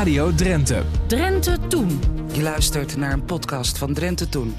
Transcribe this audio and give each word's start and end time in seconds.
Radio 0.00 0.34
Drenthe. 0.34 0.82
Drenthe 1.06 1.58
Toen. 1.68 2.00
Je 2.32 2.42
luistert 2.42 2.96
naar 2.96 3.12
een 3.12 3.24
podcast 3.24 3.78
van 3.78 3.94
Drenthe 3.94 4.28
Toen 4.28 4.54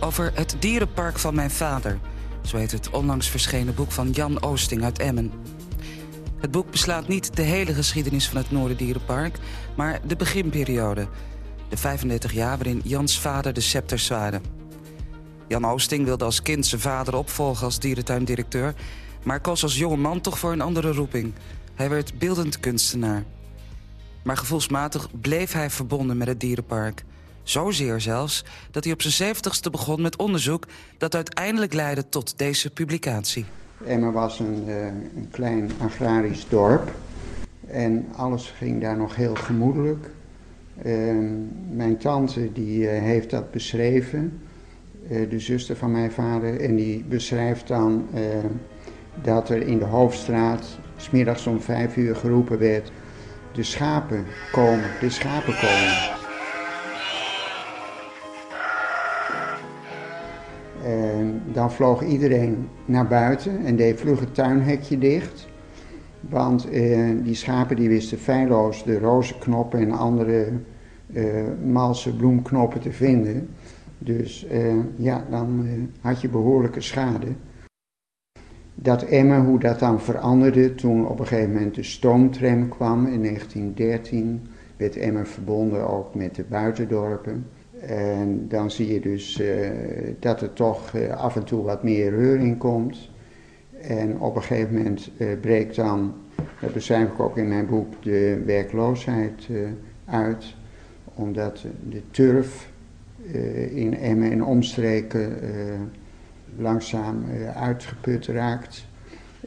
over 0.00 0.32
het 0.34 0.56
dierenpark 0.58 1.18
van 1.18 1.34
mijn 1.34 1.50
vader. 1.50 1.98
Zo 2.42 2.56
heet 2.56 2.70
het 2.70 2.90
onlangs 2.90 3.28
verschenen 3.28 3.74
boek 3.74 3.92
van 3.92 4.10
Jan 4.10 4.42
Oosting 4.42 4.84
uit 4.84 4.98
Emmen. 4.98 5.32
Het 6.40 6.50
boek 6.50 6.70
beslaat 6.70 7.08
niet 7.08 7.36
de 7.36 7.42
hele 7.42 7.74
geschiedenis 7.74 8.28
van 8.28 8.36
het 8.36 8.50
Noorderdierenpark, 8.50 9.38
maar 9.74 10.00
de 10.06 10.16
beginperiode. 10.16 11.08
De 11.68 11.76
35 11.76 12.32
jaar 12.32 12.56
waarin 12.56 12.80
Jans 12.84 13.20
vader 13.20 13.52
de 13.52 13.60
scepter 13.60 13.98
zwaaide. 13.98 14.40
Jan 15.48 15.66
Oosting 15.66 16.04
wilde 16.04 16.24
als 16.24 16.42
kind 16.42 16.66
zijn 16.66 16.80
vader 16.80 17.16
opvolgen 17.16 17.64
als 17.64 17.78
dierentuindirecteur... 17.78 18.74
maar 19.22 19.40
koos 19.40 19.62
als 19.62 19.76
jonge 19.76 19.96
man 19.96 20.20
toch 20.20 20.38
voor 20.38 20.52
een 20.52 20.60
andere 20.60 20.92
roeping. 20.92 21.34
Hij 21.74 21.88
werd 21.88 22.18
beeldend 22.18 22.60
kunstenaar. 22.60 23.24
Maar 24.26 24.36
gevoelsmatig 24.36 25.08
bleef 25.20 25.52
hij 25.52 25.70
verbonden 25.70 26.16
met 26.16 26.28
het 26.28 26.40
dierenpark. 26.40 27.04
Zozeer 27.42 28.00
zelfs 28.00 28.44
dat 28.70 28.84
hij 28.84 28.92
op 28.92 29.02
zijn 29.02 29.12
zeventigste 29.12 29.70
begon 29.70 30.02
met 30.02 30.16
onderzoek... 30.16 30.66
dat 30.98 31.14
uiteindelijk 31.14 31.72
leidde 31.72 32.08
tot 32.08 32.38
deze 32.38 32.70
publicatie. 32.70 33.44
Emma 33.84 34.10
was 34.10 34.38
een, 34.38 34.64
uh, 34.66 34.86
een 35.16 35.28
klein 35.30 35.70
agrarisch 35.78 36.46
dorp. 36.48 36.94
En 37.66 38.06
alles 38.16 38.54
ging 38.56 38.80
daar 38.80 38.96
nog 38.96 39.16
heel 39.16 39.34
gemoedelijk. 39.34 40.10
Uh, 40.84 41.14
mijn 41.70 41.96
tante 41.96 42.52
die, 42.52 42.78
uh, 42.78 42.88
heeft 42.88 43.30
dat 43.30 43.50
beschreven. 43.50 44.40
de 45.08 45.40
zuster 45.40 45.76
van 45.76 45.92
mijn 45.92 46.12
vader. 46.12 46.60
En 46.60 46.76
die 46.76 47.04
beschrijft 47.04 47.68
dan 47.68 48.08
dat 49.22 49.48
er 49.48 49.62
in 49.62 49.78
de 49.78 49.84
hoofdstraat... 49.84 50.78
smiddags 50.96 51.46
om 51.46 51.60
vijf 51.60 51.96
uur 51.96 52.16
geroepen 52.16 52.58
werd... 52.58 52.90
de 53.56 53.62
schapen 53.62 54.24
komen, 54.52 54.90
de 55.00 55.10
schapen 55.10 55.54
komen. 55.54 56.14
En 60.84 61.42
dan 61.52 61.72
vloog 61.72 62.02
iedereen 62.02 62.68
naar 62.84 63.06
buiten 63.06 63.64
en 63.64 63.76
deed 63.76 64.00
vlug 64.00 64.20
het 64.20 64.34
tuinhekje 64.34 64.98
dicht. 64.98 65.46
Want 66.20 66.70
eh, 66.70 67.10
die 67.22 67.34
schapen 67.34 67.76
die 67.76 67.88
wisten 67.88 68.18
feilloos 68.18 68.84
de 68.84 68.98
rozenknoppen 68.98 69.80
en 69.80 69.92
andere 69.92 70.52
eh, 71.12 71.24
malse 71.64 72.16
bloemknoppen 72.16 72.80
te 72.80 72.92
vinden. 72.92 73.48
Dus 73.98 74.46
eh, 74.46 74.74
ja, 74.96 75.26
dan 75.30 75.66
eh, 75.66 75.72
had 76.00 76.20
je 76.20 76.28
behoorlijke 76.28 76.80
schade. 76.80 77.26
Dat 78.78 79.02
Emmen, 79.02 79.44
hoe 79.44 79.58
dat 79.58 79.78
dan 79.78 80.00
veranderde 80.00 80.74
toen 80.74 81.06
op 81.08 81.18
een 81.18 81.26
gegeven 81.26 81.52
moment 81.52 81.74
de 81.74 81.82
stoomtram 81.82 82.68
kwam 82.68 83.06
in 83.06 83.22
1913, 83.22 84.46
werd 84.76 84.96
Emmen 84.96 85.26
verbonden 85.26 85.88
ook 85.88 86.14
met 86.14 86.34
de 86.34 86.44
buitendorpen. 86.48 87.46
En 87.80 88.48
dan 88.48 88.70
zie 88.70 88.92
je 88.92 89.00
dus 89.00 89.40
uh, 89.40 89.70
dat 90.18 90.40
er 90.40 90.52
toch 90.52 90.92
uh, 90.92 91.10
af 91.10 91.36
en 91.36 91.44
toe 91.44 91.62
wat 91.62 91.82
meer 91.82 92.10
reuring 92.10 92.58
komt. 92.58 93.10
En 93.80 94.20
op 94.20 94.36
een 94.36 94.42
gegeven 94.42 94.74
moment 94.74 95.10
uh, 95.16 95.28
breekt 95.40 95.76
dan, 95.76 96.14
dat 96.60 96.72
beschrijf 96.72 97.08
ik 97.08 97.20
ook 97.20 97.36
in 97.36 97.48
mijn 97.48 97.66
boek, 97.66 98.02
de 98.02 98.42
werkloosheid 98.46 99.48
uit. 100.04 100.54
Omdat 101.14 101.64
de 101.88 102.02
turf 102.10 102.70
in 103.70 103.96
Emmen 103.96 104.30
en 104.30 104.44
omstreken 104.44 105.32
langzaam 106.58 107.24
uitgeput 107.54 108.26
raakt. 108.26 108.86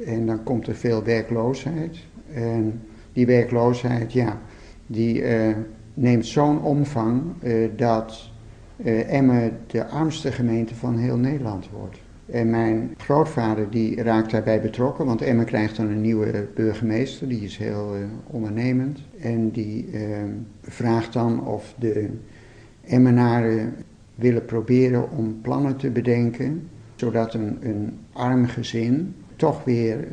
En 0.06 0.26
dan 0.26 0.44
komt 0.44 0.68
er 0.68 0.76
veel 0.76 1.04
werkloosheid. 1.04 1.98
En 2.34 2.82
die 3.14 3.26
werkloosheid, 3.26 4.14
ja, 4.14 4.38
die 4.88 5.24
neemt 5.94 6.26
zo'n 6.26 6.62
omvang 6.62 7.22
uh, 7.44 7.70
dat 7.76 8.32
Emmen 9.08 9.58
de 9.68 9.86
armste 9.86 10.32
gemeente 10.32 10.76
van 10.76 10.98
heel 10.98 11.18
Nederland 11.18 11.70
wordt. 11.70 11.98
En 12.26 12.50
mijn 12.50 12.94
grootvader 12.98 13.70
die 13.70 14.04
raakt 14.04 14.32
daarbij 14.32 14.62
betrokken, 14.62 15.06
want 15.06 15.22
Emmen 15.22 15.46
krijgt 15.46 15.76
dan 15.76 15.88
een 15.88 16.02
nieuwe 16.02 16.48
burgemeester, 16.56 17.28
die 17.28 17.42
is 17.42 17.58
heel 17.58 17.96
ondernemend. 18.28 19.00
En 19.22 19.50
die 19.50 19.90
vraagt 20.62 21.14
dan 21.14 21.46
of 21.46 21.76
de 21.80 22.10
Emmenaren 22.82 23.74
willen 24.16 24.46
proberen 24.46 25.12
om 25.12 25.42
plannen 25.42 25.76
te 25.76 25.90
bedenken, 25.90 26.70
zodat 27.00 27.34
een, 27.34 28.00
arm 28.14 28.46
gezin 28.48 29.16
toch 29.36 29.64
weer 29.64 30.08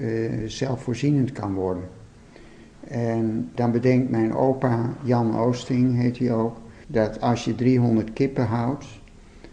zelfvoorzienend 0.46 1.32
kan 1.32 1.54
worden. 1.54 1.88
En 2.88 3.50
dan 3.54 3.72
bedenkt 3.72 4.10
mijn 4.10 4.34
opa, 4.34 4.94
Jan 5.02 5.36
Oosting 5.36 5.96
heet 5.96 6.18
hij 6.18 6.32
ook, 6.32 6.56
dat 6.86 7.20
als 7.20 7.44
je 7.44 7.54
300 7.54 8.12
kippen 8.12 8.46
houdt 8.46 8.86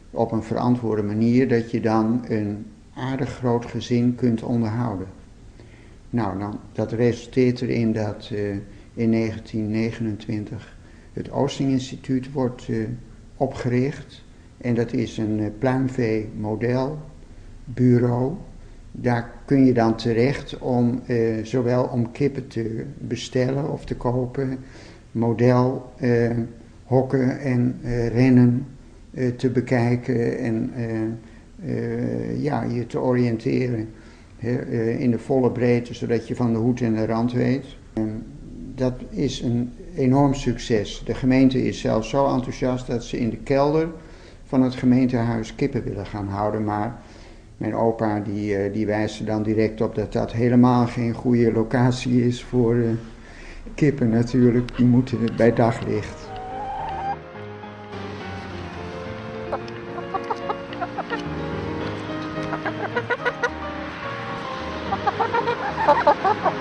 op 0.10 0.32
een 0.32 0.44
verantwoorde 0.44 1.04
manier, 1.04 1.48
dat 1.48 1.72
je 1.72 1.82
dan 1.82 2.26
een 2.28 2.66
aardig 2.94 3.30
groot 3.30 3.66
gezin 3.66 4.16
kunt 4.16 4.44
onderhouden. 4.44 5.08
Nou, 6.10 6.40
dan, 6.40 6.60
dat 6.72 6.92
resulteert 6.92 7.62
erin 7.62 7.94
dat 7.94 8.30
uh, 8.34 8.50
in 8.94 9.12
1929 9.12 10.78
het 11.14 11.32
Oosting 11.32 11.72
Instituut 11.72 12.32
wordt 12.32 12.68
uh, 12.68 12.88
opgericht. 13.38 14.24
En 14.58 14.76
dat 14.76 14.94
is 14.94 15.18
een 15.18 15.40
uh, 15.40 15.48
modelbureau 17.66 18.36
daar 18.96 19.32
kun 19.46 19.66
je 19.66 19.74
dan 19.74 19.96
terecht 19.96 20.58
om 20.58 21.02
uh, 21.08 21.46
zowel 21.46 21.84
om 21.84 22.12
kippen 22.12 22.48
te 22.48 22.84
bestellen 22.98 23.72
of 23.72 23.86
te 23.86 23.96
kopen, 23.96 24.58
model 25.12 25.92
uh, 26.02 26.32
hokken 26.84 27.40
en 27.40 27.80
uh, 27.84 28.08
rennen 28.08 28.66
te 29.38 29.50
bekijken 29.50 30.38
en 30.38 30.72
ja, 32.38 32.64
je 32.64 32.86
te 32.88 33.00
oriënteren 33.00 33.90
in 34.98 35.12
de 35.12 35.20
volle 35.20 35.52
breedte, 35.52 35.94
zodat 35.94 36.28
je 36.28 36.36
van 36.36 36.54
de 36.54 36.60
hoed 36.60 36.82
en 36.82 36.94
de 36.96 37.06
rand 37.06 37.32
weet. 37.32 37.66
En 37.94 38.24
dat 38.76 38.94
is 39.10 39.42
een 39.42 39.72
enorm 39.96 40.34
succes. 40.34 41.02
De 41.06 41.14
gemeente 41.14 41.64
is 41.64 41.80
zelfs 41.80 42.10
zo 42.10 42.34
enthousiast 42.34 42.88
dat 42.88 43.04
ze 43.04 43.20
in 43.20 43.30
de 43.30 43.38
kelder 43.38 43.90
van 44.46 44.62
het 44.62 44.76
gemeentehuis 44.76 45.56
kippen 45.56 45.84
willen 45.84 46.06
gaan 46.06 46.28
houden, 46.28 46.64
maar 46.64 47.02
mijn 47.58 47.76
opa 47.76 48.20
die, 48.20 48.66
uh, 48.66 48.74
die 48.74 48.86
wijst 48.86 49.20
er 49.20 49.26
dan 49.26 49.44
direct 49.44 49.82
op 49.82 49.96
dat 49.96 50.14
dat 50.14 50.32
helemaal 50.32 50.88
geen 50.88 51.14
goede 51.14 51.52
locatie 51.52 52.26
is 52.26 52.44
voor 52.44 52.76
uh, 52.76 52.90
kippen 53.76 54.10
natuurlijk. 54.10 54.78
Die 54.78 54.86
moeten 54.86 55.36
bij 55.36 55.54
daglicht. 55.54 56.32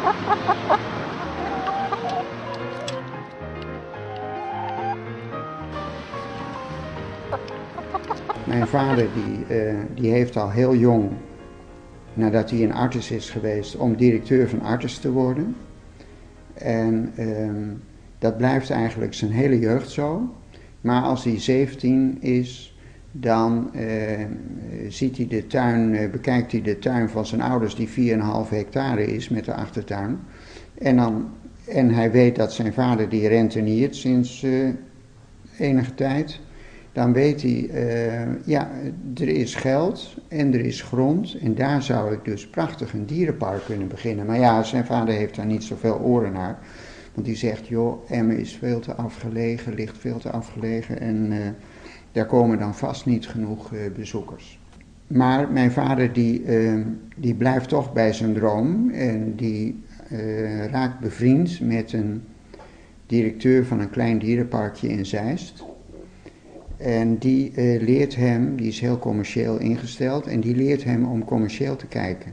vader 8.72 9.08
die, 9.14 9.56
uh, 9.56 9.74
die 9.94 10.10
heeft 10.10 10.36
al 10.36 10.50
heel 10.50 10.74
jong, 10.74 11.10
nadat 12.14 12.50
hij 12.50 12.62
een 12.62 12.72
arts 12.72 13.10
is 13.10 13.30
geweest, 13.30 13.76
om 13.76 13.96
directeur 13.96 14.48
van 14.48 14.62
arts 14.62 14.98
te 14.98 15.10
worden. 15.10 15.56
En 16.54 17.12
uh, 17.18 17.50
dat 18.18 18.36
blijft 18.36 18.70
eigenlijk 18.70 19.14
zijn 19.14 19.30
hele 19.30 19.58
jeugd 19.58 19.90
zo. 19.90 20.34
Maar 20.80 21.02
als 21.02 21.24
hij 21.24 21.40
17 21.40 22.16
is, 22.20 22.76
dan 23.10 23.70
uh, 23.74 23.82
ziet 24.88 25.16
hij 25.16 25.26
de 25.26 25.46
tuin, 25.46 26.10
bekijkt 26.10 26.52
hij 26.52 26.62
de 26.62 26.78
tuin 26.78 27.08
van 27.08 27.26
zijn 27.26 27.42
ouders 27.42 27.74
die 27.74 27.88
4,5 27.88 28.48
hectare 28.48 29.06
is 29.06 29.28
met 29.28 29.44
de 29.44 29.54
achtertuin. 29.54 30.18
En, 30.78 30.96
dan, 30.96 31.28
en 31.68 31.90
hij 31.90 32.10
weet 32.10 32.36
dat 32.36 32.52
zijn 32.52 32.72
vader 32.72 33.08
die 33.08 33.28
renteniert 33.28 33.96
sinds 33.96 34.46
enige 35.58 35.94
tijd 35.94 36.40
dan 36.92 37.12
weet 37.12 37.42
hij, 37.42 37.68
uh, 37.70 38.46
ja, 38.46 38.70
er 39.14 39.28
is 39.28 39.54
geld 39.54 40.16
en 40.28 40.54
er 40.54 40.64
is 40.64 40.82
grond 40.82 41.38
en 41.38 41.54
daar 41.54 41.82
zou 41.82 42.12
ik 42.12 42.24
dus 42.24 42.48
prachtig 42.48 42.92
een 42.92 43.06
dierenpark 43.06 43.64
kunnen 43.64 43.88
beginnen. 43.88 44.26
Maar 44.26 44.38
ja, 44.38 44.62
zijn 44.62 44.84
vader 44.84 45.14
heeft 45.14 45.36
daar 45.36 45.46
niet 45.46 45.64
zoveel 45.64 45.98
oren 45.98 46.32
naar. 46.32 46.58
Want 47.14 47.26
die 47.26 47.36
zegt, 47.36 47.66
joh, 47.66 48.10
Emmen 48.10 48.38
is 48.38 48.56
veel 48.56 48.80
te 48.80 48.94
afgelegen, 48.94 49.74
ligt 49.74 49.98
veel 49.98 50.18
te 50.18 50.30
afgelegen 50.30 51.00
en 51.00 51.32
uh, 51.32 51.38
daar 52.12 52.26
komen 52.26 52.58
dan 52.58 52.74
vast 52.74 53.06
niet 53.06 53.28
genoeg 53.28 53.72
uh, 53.72 53.80
bezoekers. 53.96 54.60
Maar 55.06 55.52
mijn 55.52 55.70
vader 55.70 56.12
die, 56.12 56.44
die 57.16 57.34
blijft 57.34 57.68
toch 57.68 57.92
bij 57.92 58.12
zijn 58.12 58.34
droom 58.34 58.90
en 58.90 59.34
die 59.36 59.84
raakt 60.70 61.00
bevriend 61.00 61.60
met 61.60 61.92
een 61.92 62.22
directeur 63.06 63.66
van 63.66 63.80
een 63.80 63.90
klein 63.90 64.18
dierenparkje 64.18 64.88
in 64.88 65.06
Zeist. 65.06 65.64
En 66.82 67.18
die 67.18 67.52
uh, 67.54 67.82
leert 67.82 68.16
hem, 68.16 68.56
die 68.56 68.68
is 68.68 68.80
heel 68.80 68.98
commercieel 68.98 69.58
ingesteld, 69.58 70.26
en 70.26 70.40
die 70.40 70.56
leert 70.56 70.84
hem 70.84 71.04
om 71.04 71.24
commercieel 71.24 71.76
te 71.76 71.86
kijken. 71.86 72.32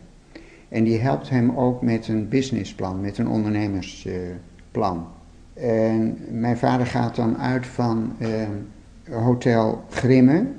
En 0.69 0.83
die 0.83 0.99
helpt 0.99 1.29
hem 1.29 1.51
ook 1.57 1.81
met 1.81 2.07
een 2.07 2.27
businessplan, 2.27 3.01
met 3.01 3.17
een 3.17 3.27
ondernemersplan. 3.27 5.07
En 5.53 6.17
mijn 6.31 6.57
vader 6.57 6.85
gaat 6.85 7.15
dan 7.15 7.37
uit 7.37 7.65
van 7.65 8.15
Hotel 9.09 9.83
Grimmen 9.89 10.55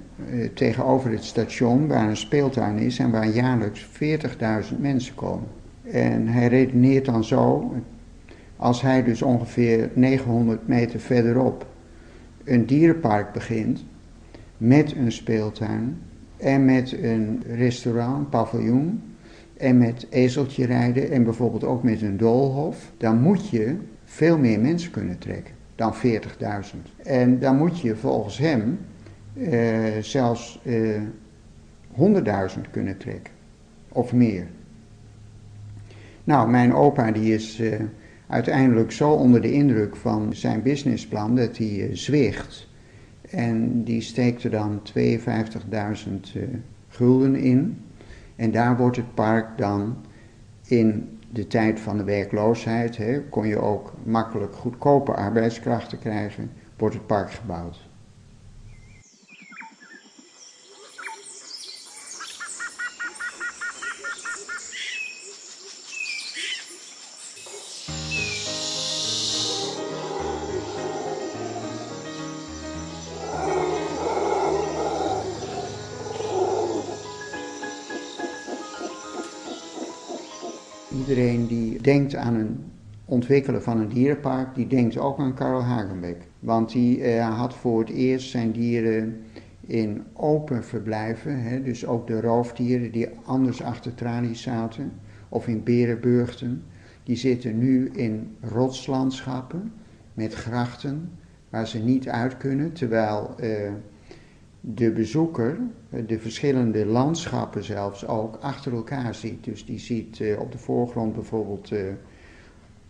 tegenover 0.54 1.10
het 1.10 1.24
station 1.24 1.86
waar 1.86 2.08
een 2.08 2.16
speeltuin 2.16 2.78
is 2.78 2.98
en 2.98 3.10
waar 3.10 3.28
jaarlijks 3.28 3.88
40.000 4.72 4.78
mensen 4.78 5.14
komen. 5.14 5.48
En 5.82 6.26
hij 6.26 6.46
redeneert 6.46 7.04
dan 7.04 7.24
zo, 7.24 7.72
als 8.56 8.82
hij 8.82 9.04
dus 9.04 9.22
ongeveer 9.22 9.90
900 9.94 10.68
meter 10.68 11.00
verderop 11.00 11.66
een 12.44 12.66
dierenpark 12.66 13.32
begint, 13.32 13.84
met 14.56 14.96
een 14.96 15.12
speeltuin 15.12 15.98
en 16.36 16.64
met 16.64 16.92
een 17.02 17.42
restaurant, 17.46 18.30
paviljoen 18.30 19.02
en 19.56 19.78
met 19.78 20.06
ezeltje 20.10 20.66
rijden 20.66 21.10
en 21.10 21.24
bijvoorbeeld 21.24 21.64
ook 21.64 21.82
met 21.82 22.02
een 22.02 22.16
doolhof, 22.16 22.92
dan 22.96 23.20
moet 23.20 23.48
je 23.48 23.76
veel 24.04 24.38
meer 24.38 24.60
mensen 24.60 24.90
kunnen 24.90 25.18
trekken 25.18 25.54
dan 25.74 25.94
40.000. 25.94 27.02
En 27.02 27.38
dan 27.38 27.56
moet 27.56 27.80
je 27.80 27.96
volgens 27.96 28.38
hem 28.38 28.78
uh, 29.34 29.84
zelfs 30.00 30.60
eh, 30.64 31.00
100.000 32.56 32.60
kunnen 32.70 32.96
trekken 32.96 33.32
of 33.88 34.12
meer. 34.12 34.46
Nou, 36.24 36.50
mijn 36.50 36.74
opa 36.74 37.10
die 37.10 37.34
is 37.34 37.60
uh, 37.60 37.74
uiteindelijk 38.30 38.92
zo 38.92 39.10
onder 39.10 39.40
de 39.40 39.52
indruk 39.52 39.96
van 39.96 40.34
zijn 40.34 40.62
businessplan 40.62 41.36
dat 41.36 41.56
hij 41.56 41.88
uh, 41.88 41.94
zwicht. 41.94 42.68
En 43.30 43.84
die 43.84 44.00
steekt 44.00 44.44
er 44.44 44.50
dan 44.50 44.80
52.000 44.98 45.02
uh, 46.36 46.42
gulden 46.88 47.36
in. 47.36 47.84
En 48.36 48.50
daar 48.50 48.76
wordt 48.76 48.96
het 48.96 49.14
park 49.14 49.58
dan 49.58 49.96
in 50.66 51.18
de 51.30 51.46
tijd 51.46 51.80
van 51.80 51.96
de 51.96 52.04
werkloosheid, 52.04 52.96
hè, 52.96 53.20
kon 53.20 53.46
je 53.46 53.58
ook 53.58 53.92
makkelijk 54.04 54.54
goedkope 54.54 55.12
arbeidskrachten 55.12 55.98
krijgen, 55.98 56.50
wordt 56.76 56.94
het 56.94 57.06
park 57.06 57.30
gebouwd. 57.32 57.89
Iedereen 81.10 81.46
die 81.46 81.82
denkt 81.82 82.14
aan 82.14 82.34
een 82.34 82.64
ontwikkelen 83.04 83.62
van 83.62 83.80
een 83.80 83.88
dierenpark, 83.88 84.54
die 84.54 84.66
denkt 84.66 84.98
ook 84.98 85.18
aan 85.18 85.34
Karel 85.34 85.62
Hagenbeck. 85.62 86.16
Want 86.38 86.72
die 86.72 87.02
eh, 87.02 87.38
had 87.38 87.54
voor 87.54 87.80
het 87.80 87.88
eerst 87.88 88.30
zijn 88.30 88.52
dieren 88.52 89.20
in 89.60 90.02
open 90.12 90.64
verblijven, 90.64 91.42
hè, 91.42 91.62
dus 91.62 91.86
ook 91.86 92.06
de 92.06 92.20
roofdieren 92.20 92.92
die 92.92 93.08
anders 93.24 93.62
achter 93.62 93.94
tralies 93.94 94.42
zaten, 94.42 94.92
of 95.28 95.46
in 95.46 95.62
berenburgten, 95.62 96.62
die 97.02 97.16
zitten 97.16 97.58
nu 97.58 97.90
in 97.92 98.36
rotslandschappen 98.40 99.72
met 100.14 100.34
grachten 100.34 101.10
waar 101.48 101.66
ze 101.66 101.78
niet 101.78 102.08
uit 102.08 102.36
kunnen, 102.36 102.72
terwijl 102.72 103.34
eh, 103.38 103.72
de 104.60 104.92
bezoeker 104.92 105.58
de 106.06 106.18
verschillende 106.18 106.86
landschappen 106.86 107.64
zelfs 107.64 108.06
ook 108.06 108.36
achter 108.36 108.72
elkaar 108.72 109.14
ziet. 109.14 109.44
Dus 109.44 109.64
die 109.64 109.78
ziet 109.78 110.20
eh, 110.20 110.40
op 110.40 110.52
de 110.52 110.58
voorgrond 110.58 111.14
bijvoorbeeld 111.14 111.70
uh, 111.70 111.80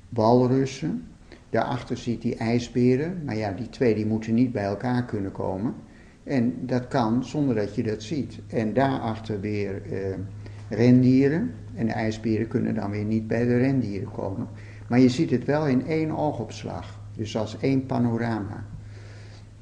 walrussen. 0.09 1.07
Daarachter 1.51 1.97
ziet 1.97 2.23
hij 2.23 2.37
ijsberen. 2.37 3.23
Maar 3.25 3.37
ja, 3.37 3.53
die 3.53 3.69
twee 3.69 3.95
die 3.95 4.07
moeten 4.07 4.35
niet 4.35 4.53
bij 4.53 4.65
elkaar 4.65 5.05
kunnen 5.05 5.33
komen. 5.33 5.75
En 6.25 6.67
dat 6.67 6.89
kan 6.89 7.25
zonder 7.25 7.55
dat 7.55 7.75
je 7.75 7.83
dat 7.83 8.03
ziet. 8.03 8.39
En 8.47 8.73
daarachter 8.73 9.41
weer 9.41 9.83
uh, 9.93 9.99
rendieren. 10.69 11.55
En 11.75 11.87
de 11.87 11.93
ijsberen 11.93 12.49
kunnen 12.49 12.75
dan 12.75 12.91
weer 12.91 13.05
niet 13.05 13.27
bij 13.27 13.45
de 13.45 13.57
rendieren 13.57 14.11
komen. 14.13 14.49
Maar 14.89 14.99
je 14.99 15.09
ziet 15.09 15.31
het 15.31 15.45
wel 15.45 15.67
in 15.67 15.87
één 15.87 16.11
oogopslag. 16.11 17.01
Dus 17.17 17.37
als 17.37 17.59
één 17.61 17.87
panorama. 17.87 18.65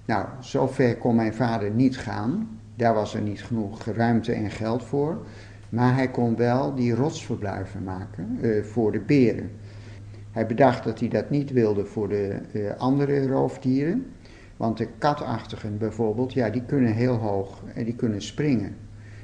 Nou, 0.08 0.26
zover 0.40 0.96
kon 0.96 1.14
mijn 1.14 1.34
vader 1.34 1.70
niet 1.70 1.99
gaan. 1.99 2.60
Daar 2.76 2.94
was 2.94 3.14
er 3.14 3.20
niet 3.20 3.43
genoeg 3.43 3.84
ruimte 3.84 4.32
en 4.32 4.50
geld 4.50 4.84
voor. 4.84 5.26
Maar 5.69 5.94
hij 5.94 6.08
kon 6.08 6.37
wel 6.37 6.75
die 6.75 6.94
rotsverblijven 6.94 7.84
maken 7.84 8.38
uh, 8.40 8.64
voor 8.64 8.93
de 8.93 9.00
beren. 9.00 9.50
Hij 10.31 10.46
bedacht 10.46 10.84
dat 10.84 11.00
hij 11.00 11.08
dat 11.08 11.31
niet 11.31 11.52
wilde 11.52 11.84
voor 11.84 12.08
de 12.08 12.40
uh, 12.52 12.70
andere 12.76 13.26
roofdieren. 13.26 14.06
Want 14.56 14.78
de 14.78 14.88
katachtigen 14.99 15.78
bijvoorbeeld, 15.78 16.32
ja, 16.32 16.50
die 16.50 16.62
kunnen 16.62 16.93
heel 16.93 17.16
hoog 17.16 17.62
en 17.75 17.84
die 17.84 17.96
kunnen 17.96 18.22
springen. 18.22 18.76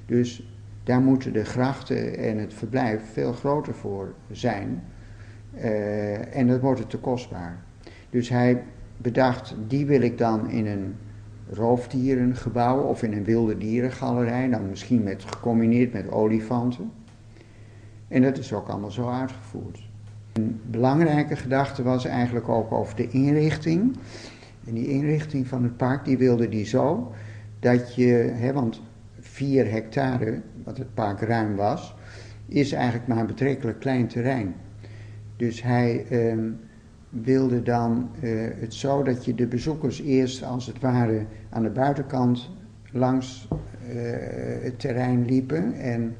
Dus 0.06 0.48
daar 0.82 1.00
moeten 1.00 1.32
de 1.32 1.44
grachten 1.44 2.19
en 2.19 2.38
het 2.38 2.54
verblijf 2.54 3.02
veel 3.12 3.32
groter 3.32 3.75
voor 3.75 4.14
zijn. 4.31 4.82
Uh, 5.54 6.36
en 6.36 6.46
dat 6.46 6.60
wordt 6.60 6.81
het 6.81 6.90
te 6.90 6.98
kostbaar. 6.98 7.58
Dus 8.10 8.28
hij 8.28 8.62
bedacht, 9.04 9.54
die 9.66 9.86
wil 9.86 10.00
ik 10.00 10.18
dan 10.18 10.50
in 10.50 10.66
een 10.66 10.94
roofdierengebouw 11.50 12.80
of 12.80 13.02
in 13.02 13.12
een 13.12 13.24
wilde 13.24 13.58
dierengalerij, 13.58 14.48
dan 14.48 14.68
misschien 14.68 15.02
met, 15.02 15.24
gecombineerd 15.24 15.92
met 15.92 16.10
olifanten. 16.10 16.90
En 18.08 18.22
dat 18.22 18.38
is 18.38 18.52
ook 18.52 18.68
allemaal 18.68 18.90
zo 18.90 19.08
uitgevoerd. 19.08 19.88
Een 20.32 20.60
belangrijke 20.64 21.36
gedachte 21.36 21.82
was 21.82 22.04
eigenlijk 22.04 22.48
ook 22.48 22.72
over 22.72 22.96
de 22.96 23.10
inrichting. 23.10 23.96
En 24.66 24.74
die 24.74 24.88
inrichting 24.88 25.46
van 25.46 25.62
het 25.62 25.76
park, 25.76 26.04
die 26.04 26.18
wilde 26.18 26.48
die 26.48 26.64
zo 26.64 27.12
dat 27.60 27.94
je, 27.94 28.32
hè, 28.34 28.52
want 28.52 28.80
vier 29.20 29.70
hectare, 29.70 30.40
wat 30.64 30.78
het 30.78 30.94
park 30.94 31.20
ruim 31.20 31.56
was, 31.56 31.94
is 32.48 32.72
eigenlijk 32.72 33.06
maar 33.06 33.18
een 33.18 33.26
betrekkelijk 33.26 33.80
klein 33.80 34.06
terrein. 34.06 34.54
Dus 35.36 35.62
hij 35.62 36.06
eh, 36.08 36.36
wilde 37.22 37.62
dan 37.62 38.08
uh, 38.22 38.49
het 38.61 38.75
zo 38.75 39.02
dat 39.02 39.25
je 39.25 39.34
de 39.34 39.46
bezoekers 39.46 40.00
eerst 40.00 40.43
als 40.43 40.66
het 40.66 40.81
ware 40.81 41.26
aan 41.50 41.62
de 41.62 41.70
buitenkant 41.70 42.50
langs 42.93 43.49
uh, 43.50 44.00
het 44.62 44.78
terrein 44.78 45.25
liepen 45.25 45.72
en 45.72 46.16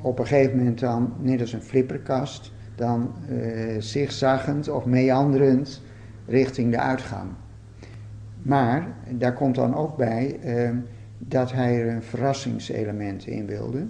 op 0.00 0.18
een 0.18 0.26
gegeven 0.26 0.56
moment 0.56 0.80
dan, 0.80 1.12
net 1.20 1.40
als 1.40 1.52
een 1.52 1.62
flipperkast, 1.62 2.52
dan 2.74 3.10
uh, 3.30 3.74
zigzaggend 3.78 4.68
of 4.68 4.84
meanderend 4.84 5.82
richting 6.26 6.70
de 6.70 6.78
uitgang. 6.78 7.30
Maar 8.42 8.88
daar 9.10 9.32
komt 9.32 9.54
dan 9.54 9.74
ook 9.74 9.96
bij 9.96 10.40
dat 11.18 11.52
hij 11.52 11.80
er 11.80 11.94
een 11.94 12.02
verrassingselement 12.02 13.26
in 13.26 13.46
wilde. 13.46 13.86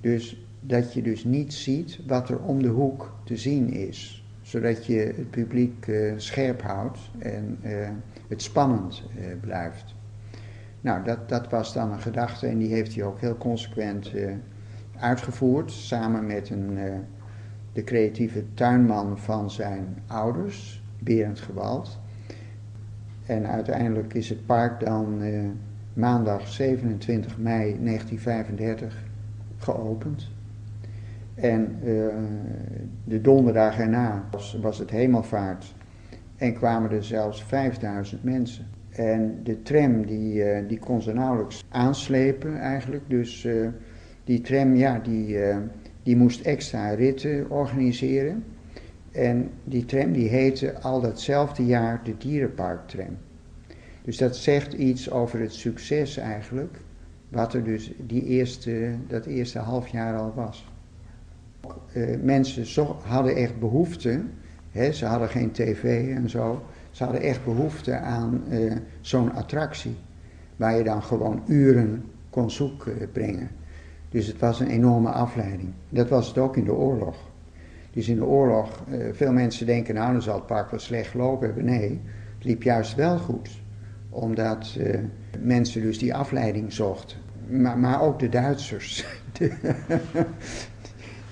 Dus 0.00 0.46
dat 0.60 0.92
je 0.92 1.02
dus 1.02 1.24
niet 1.24 1.52
ziet 1.54 2.00
wat 2.06 2.28
er 2.28 2.38
om 2.38 2.62
de 2.62 2.68
hoek 2.68 3.14
te 3.24 3.36
zien 3.36 3.72
is 3.72 4.20
zodat 4.50 4.86
je 4.86 4.98
het 4.98 5.30
publiek 5.30 5.86
uh, 5.86 6.12
scherp 6.16 6.62
houdt 6.62 6.98
en 7.18 7.58
uh, 7.62 7.88
het 8.28 8.42
spannend 8.42 9.02
uh, 9.18 9.24
blijft. 9.40 9.94
Nou, 10.80 11.04
dat, 11.04 11.28
dat 11.28 11.50
was 11.50 11.72
dan 11.72 11.92
een 11.92 12.00
gedachte 12.00 12.46
en 12.46 12.58
die 12.58 12.72
heeft 12.72 12.94
hij 12.94 13.04
ook 13.04 13.20
heel 13.20 13.36
consequent 13.36 14.12
uitgevoerd, 14.98 15.70
samen 15.70 16.26
met 16.26 16.50
een, 16.50 16.78
de 17.72 17.84
creatieve 17.84 18.44
tuinman 18.54 19.18
van 19.18 19.50
zijn 19.50 20.02
ouders, 20.06 20.82
Berend 20.98 21.40
Gewald. 21.40 21.98
En 23.26 23.46
uiteindelijk 23.46 24.14
is 24.14 24.28
het 24.28 24.46
park 24.46 24.80
dan 24.80 25.22
maandag 25.92 26.48
27 26.48 27.38
mei 27.38 27.84
1935 27.84 29.04
geopend. 29.56 30.30
En 31.40 31.76
uh, 31.84 32.06
de 33.04 33.20
donderdag 33.20 33.78
erna 33.78 34.28
was, 34.30 34.58
was, 34.60 34.78
het 34.78 34.90
hemelvaart 34.90 35.74
en 36.36 36.54
kwamen 36.54 36.90
er 36.90 37.04
zelfs 37.04 37.42
5000 37.44 38.24
mensen. 38.24 38.66
En 38.90 39.40
de 39.42 39.62
tram 39.62 40.06
die, 40.06 40.34
uh, 40.34 40.58
die 40.68 40.78
kon 40.78 41.02
ze 41.02 41.12
nauwelijks 41.12 41.64
aanslepen 41.68 42.58
eigenlijk. 42.58 43.02
Dus 43.06 43.44
uh, 43.44 43.68
die 44.24 44.40
tram 44.40 44.74
ja, 44.74 44.98
die, 44.98 45.38
die 46.02 46.16
moest 46.16 46.40
extra 46.40 46.90
ritten 46.90 47.50
organiseren. 47.50 48.44
En 49.12 49.50
die 49.64 49.84
tram 49.84 50.12
die 50.12 50.28
heette 50.28 50.80
al 50.80 51.00
datzelfde 51.00 51.66
jaar 51.66 52.00
de 52.04 52.16
Dierenparktram. 52.18 53.16
Dus 54.02 54.16
dat 54.16 54.36
zegt 54.36 54.72
iets 54.72 55.10
over 55.10 55.40
het 55.40 55.52
succes 55.52 56.16
eigenlijk, 56.16 56.80
wat 57.28 57.54
er 57.54 57.64
dus 57.64 57.92
die 58.06 58.24
eerste, 58.24 58.94
dat 59.08 59.26
eerste 59.26 59.58
half 59.58 59.88
jaar 59.88 60.16
al 60.16 60.32
was. 60.34 60.69
Uh, 61.94 62.20
mensen 62.22 62.86
hadden 63.02 63.36
echt 63.36 63.58
behoefte, 63.58 64.22
hè, 64.70 64.92
ze 64.92 65.06
hadden 65.06 65.28
geen 65.28 65.50
tv 65.50 66.14
en 66.14 66.30
zo, 66.30 66.62
ze 66.90 67.04
hadden 67.04 67.22
echt 67.22 67.44
behoefte 67.44 67.96
aan 67.96 68.42
uh, 68.50 68.72
zo'n 69.00 69.32
attractie. 69.32 69.96
Waar 70.56 70.76
je 70.76 70.84
dan 70.84 71.02
gewoon 71.02 71.42
uren 71.46 72.04
kon 72.30 72.50
zoek 72.50 72.86
uh, 72.86 72.94
brengen. 73.12 73.50
Dus 74.08 74.26
het 74.26 74.38
was 74.38 74.60
een 74.60 74.70
enorme 74.70 75.10
afleiding. 75.10 75.72
Dat 75.88 76.08
was 76.08 76.28
het 76.28 76.38
ook 76.38 76.56
in 76.56 76.64
de 76.64 76.72
oorlog. 76.72 77.16
Dus 77.92 78.08
in 78.08 78.16
de 78.16 78.24
oorlog, 78.24 78.82
veel 79.12 79.32
mensen 79.32 79.66
denken 79.66 79.94
nou 79.94 80.12
dan 80.12 80.22
zal 80.22 80.34
het 80.34 80.46
park 80.46 80.70
wel 80.70 80.80
slecht 80.80 81.10
gelopen 81.10 81.46
hebben. 81.46 81.64
Nee, 81.64 82.00
het 82.34 82.44
liep 82.44 82.62
juist 82.62 82.94
wel 82.94 83.18
goed. 83.18 83.60
Omdat 84.10 84.78
mensen 85.38 85.82
dus 85.82 85.98
die 85.98 86.14
afleiding 86.14 86.72
zochten. 86.72 87.16
Maar, 87.48 87.78
maar 87.78 88.02
ook 88.02 88.18
de 88.18 88.28
Duitsers. 88.28 89.06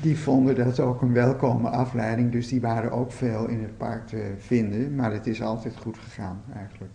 die 0.01 0.19
vonden 0.19 0.55
dat 0.55 0.81
ook 0.81 1.03
een 1.03 1.13
welkome 1.13 1.69
afleiding. 1.69 2.33
Dus 2.33 2.49
die 2.49 2.61
waren 2.61 2.91
ook 2.93 3.13
veel 3.13 3.47
in 3.47 3.63
het 3.63 3.77
park 3.77 4.07
te 4.07 4.35
vinden. 4.39 4.95
Maar 4.95 5.13
het 5.13 5.27
is 5.27 5.43
altijd 5.43 5.77
goed 5.77 5.99
gegaan 5.99 6.43
eigenlijk. 6.55 6.93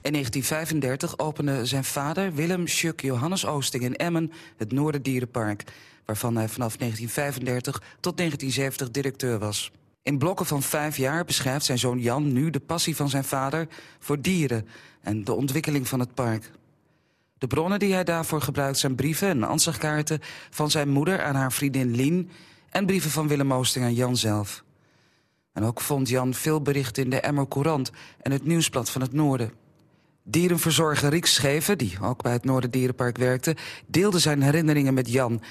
In 0.00 0.12
1935 0.12 1.18
opende 1.18 1.66
zijn 1.66 1.84
vader 1.84 2.34
Willem 2.34 2.66
Sjuk 2.66 3.00
Johannes 3.00 3.46
Oosting 3.46 3.82
in 3.82 3.96
Emmen 3.96 4.32
het 4.56 4.72
Noorderdierenpark, 4.72 5.64
waarvan 6.04 6.36
hij 6.36 6.48
vanaf 6.48 6.76
1935 6.76 7.82
tot 8.00 8.16
1970 8.16 8.90
directeur 8.90 9.38
was. 9.38 9.72
In 10.02 10.18
blokken 10.18 10.46
van 10.46 10.62
vijf 10.62 10.96
jaar 10.96 11.24
beschrijft 11.24 11.64
zijn 11.64 11.78
zoon 11.78 11.98
Jan 11.98 12.32
nu 12.32 12.50
de 12.50 12.60
passie 12.60 12.96
van 12.96 13.08
zijn 13.08 13.24
vader 13.24 13.68
voor 13.98 14.20
dieren 14.20 14.66
en 15.00 15.24
de 15.24 15.32
ontwikkeling 15.32 15.88
van 15.88 16.00
het 16.00 16.14
park. 16.14 16.50
De 17.38 17.46
bronnen 17.46 17.78
die 17.78 17.92
hij 17.92 18.04
daarvoor 18.04 18.40
gebruikt 18.40 18.78
zijn 18.78 18.94
brieven 18.94 19.28
en 19.28 19.42
ansichtkaarten 19.42 20.20
van 20.50 20.70
zijn 20.70 20.88
moeder 20.88 21.22
aan 21.22 21.34
haar 21.34 21.52
vriendin 21.52 21.94
Lien 21.94 22.30
en 22.70 22.86
brieven 22.86 23.10
van 23.10 23.28
Willem 23.28 23.52
Oosting 23.52 23.84
aan 23.84 23.94
Jan 23.94 24.16
zelf. 24.16 24.64
En 25.52 25.64
ook 25.64 25.80
vond 25.80 26.08
Jan 26.08 26.34
veel 26.34 26.62
berichten 26.62 27.02
in 27.02 27.10
de 27.10 27.20
Emmer 27.20 27.48
Courant 27.48 27.90
en 28.20 28.32
het 28.32 28.44
Nieuwsblad 28.44 28.90
van 28.90 29.00
het 29.00 29.12
Noorden. 29.12 29.52
Dierenverzorger 30.22 31.10
Riek 31.10 31.26
Scheven, 31.26 31.78
die 31.78 31.98
ook 32.02 32.22
bij 32.22 32.32
het 32.32 32.44
Noorderdierenpark 32.44 33.16
werkte... 33.16 33.56
deelde 33.86 34.18
zijn 34.18 34.42
herinneringen 34.42 34.94
met 34.94 35.12
Jan. 35.12 35.42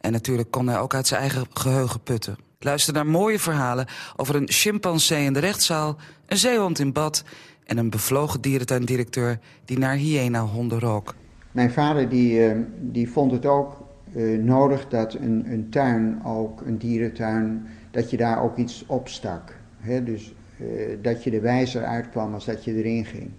En 0.00 0.12
natuurlijk 0.12 0.50
kon 0.50 0.66
hij 0.66 0.78
ook 0.78 0.94
uit 0.94 1.06
zijn 1.06 1.20
eigen 1.20 1.46
geheugen 1.52 2.02
putten. 2.02 2.36
Luister 2.58 2.94
naar 2.94 3.06
mooie 3.06 3.38
verhalen 3.38 3.86
over 4.16 4.34
een 4.34 4.50
chimpansee 4.50 5.24
in 5.24 5.32
de 5.32 5.40
rechtszaal... 5.40 5.96
een 6.26 6.38
zeehond 6.38 6.78
in 6.78 6.92
bad 6.92 7.24
en 7.64 7.78
een 7.78 7.90
bevlogen 7.90 8.40
dierentuindirecteur... 8.40 9.38
die 9.64 9.78
naar 9.78 9.94
hyena-honden 9.94 10.80
rook. 10.80 11.14
Mijn 11.52 11.70
vader 11.70 12.08
die, 12.08 12.54
uh, 12.54 12.56
die 12.80 13.10
vond 13.10 13.32
het 13.32 13.46
ook 13.46 13.82
uh, 14.16 14.42
nodig 14.42 14.88
dat 14.88 15.14
een, 15.14 15.44
een 15.52 15.68
tuin, 15.68 16.24
ook 16.24 16.60
een 16.60 16.78
dierentuin... 16.78 17.66
dat 17.90 18.10
je 18.10 18.16
daar 18.16 18.42
ook 18.42 18.56
iets 18.56 18.84
op 18.86 19.08
stak. 19.08 19.56
He, 19.78 20.04
dus 20.04 20.34
uh, 20.60 20.66
dat 21.02 21.24
je 21.24 21.30
er 21.30 21.42
wijzer 21.42 21.84
uitkwam 21.84 22.34
als 22.34 22.44
dat 22.44 22.64
je 22.64 22.74
erin 22.74 23.04
ging. 23.04 23.30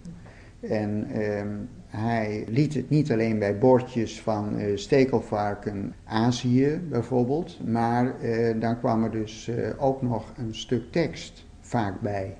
En 0.59 1.07
ehm, 1.11 1.47
hij 1.87 2.45
liet 2.47 2.73
het 2.73 2.89
niet 2.89 3.11
alleen 3.11 3.39
bij 3.39 3.57
bordjes 3.57 4.21
van 4.21 4.59
uh, 4.59 4.77
stekelvarken 4.77 5.93
Azië 6.03 6.81
bijvoorbeeld, 6.89 7.59
maar 7.67 8.13
uh, 8.23 8.59
dan 8.59 8.79
kwam 8.79 9.03
er 9.03 9.11
dus 9.11 9.51
ook 9.77 10.01
nog 10.01 10.33
een 10.37 10.55
stuk 10.55 10.91
tekst 10.91 11.45
vaak 11.59 12.01
bij. 12.01 12.35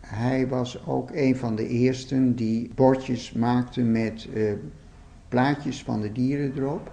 Hij 0.00 0.48
was 0.48 0.86
ook 0.86 1.10
een 1.12 1.36
van 1.36 1.56
de 1.56 1.68
eersten 1.68 2.34
die 2.34 2.70
bordjes 2.74 3.32
maakte 3.32 3.82
met 3.82 4.28
plaatjes 5.34 5.82
van 5.82 6.00
de 6.00 6.12
dieren 6.12 6.52
erop. 6.56 6.92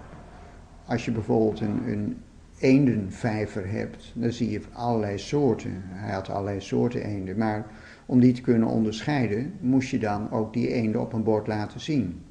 Als 0.86 1.04
je 1.04 1.12
bijvoorbeeld 1.12 1.60
een, 1.60 1.88
een 1.88 2.16
eendenvijver 2.58 3.70
hebt, 3.70 4.12
dan 4.14 4.32
zie 4.32 4.50
je 4.50 4.60
allerlei 4.72 5.18
soorten. 5.18 5.82
Hij 5.84 6.14
had 6.14 6.30
allerlei 6.30 6.60
soorten 6.60 7.04
eenden, 7.04 7.38
maar 7.38 7.66
om 8.06 8.20
die 8.20 8.32
te 8.32 8.40
kunnen 8.40 8.68
onderscheiden, 8.68 9.52
moest 9.60 9.90
je 9.90 9.98
dan 9.98 10.30
ook 10.30 10.52
die 10.52 10.68
eenden 10.68 11.00
op 11.00 11.12
een 11.12 11.22
bord 11.22 11.46
laten 11.46 11.80
zien. 11.80 12.22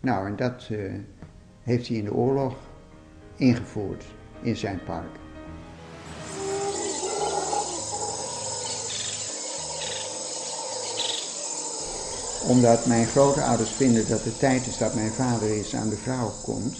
Nou, 0.00 0.26
en 0.26 0.36
dat 0.36 0.68
uh, 0.72 0.78
heeft 1.62 1.88
hij 1.88 1.96
in 1.96 2.04
de 2.04 2.14
oorlog 2.14 2.56
ingevoerd 3.36 4.04
in 4.42 4.56
zijn 4.56 4.78
park. 4.84 5.25
Omdat 12.48 12.86
mijn 12.86 13.06
grootouders 13.06 13.70
vinden 13.70 14.08
dat 14.08 14.24
het 14.24 14.38
tijd 14.38 14.66
is 14.66 14.78
dat 14.78 14.94
mijn 14.94 15.10
vader 15.10 15.50
eens 15.50 15.76
aan 15.76 15.88
de 15.88 15.96
vrouw 15.96 16.30
komt. 16.42 16.78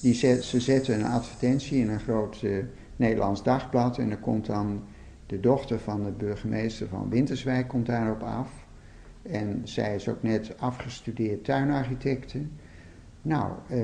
Die 0.00 0.14
zet, 0.14 0.44
ze 0.44 0.60
zetten 0.60 0.94
een 0.94 1.10
advertentie 1.10 1.80
in 1.80 1.88
een 1.88 2.00
groot 2.00 2.42
uh, 2.42 2.64
Nederlands 2.96 3.42
dagblad 3.42 3.98
en 3.98 4.10
er 4.10 4.18
komt 4.18 4.46
dan 4.46 4.82
de 5.26 5.40
dochter 5.40 5.78
van 5.78 6.04
de 6.04 6.10
burgemeester 6.10 6.88
van 6.88 7.08
Winterswijk 7.08 7.68
komt 7.68 7.86
daarop 7.86 8.22
af. 8.22 8.48
En 9.22 9.60
zij 9.64 9.94
is 9.94 10.08
ook 10.08 10.22
net 10.22 10.54
afgestudeerd 10.58 11.44
tuinarchitecte. 11.44 12.38
Nou, 13.22 13.52
eh, 13.68 13.80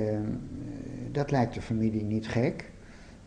dat 1.13 1.31
lijkt 1.31 1.55
de 1.55 1.63
familie 1.63 2.05
niet 2.05 2.29
gek. 2.29 2.71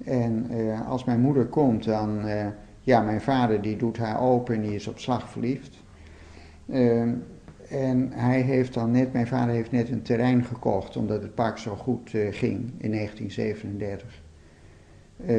En 0.05 0.49
eh, 0.49 0.87
als 0.87 1.03
mijn 1.03 1.19
moeder 1.19 1.45
komt, 1.45 1.83
dan, 1.83 2.27
uh, 2.27 2.47
ja, 2.79 3.01
mijn 3.01 3.21
vader 3.21 3.61
die 3.61 3.77
doet 3.77 3.97
haar 3.97 4.21
open 4.21 4.55
en 4.55 4.61
die 4.61 4.75
is 4.75 4.87
op 4.87 4.99
slag 4.99 5.29
verliefd. 5.29 5.77
En 7.69 8.11
hij 8.11 8.41
heeft 8.41 8.73
dan 8.73 8.91
net, 8.91 9.13
mijn 9.13 9.27
vader 9.27 9.53
heeft 9.53 9.71
net 9.71 9.89
een 9.89 10.01
terrein 10.01 10.43
gekocht, 10.43 10.97
omdat 10.97 11.21
het 11.21 11.35
park 11.35 11.57
zo 11.57 11.75
goed 11.75 12.13
eh, 12.13 12.27
ging 12.31 12.73
in 12.77 12.91
1937. 12.91 14.21
Eh, 15.25 15.35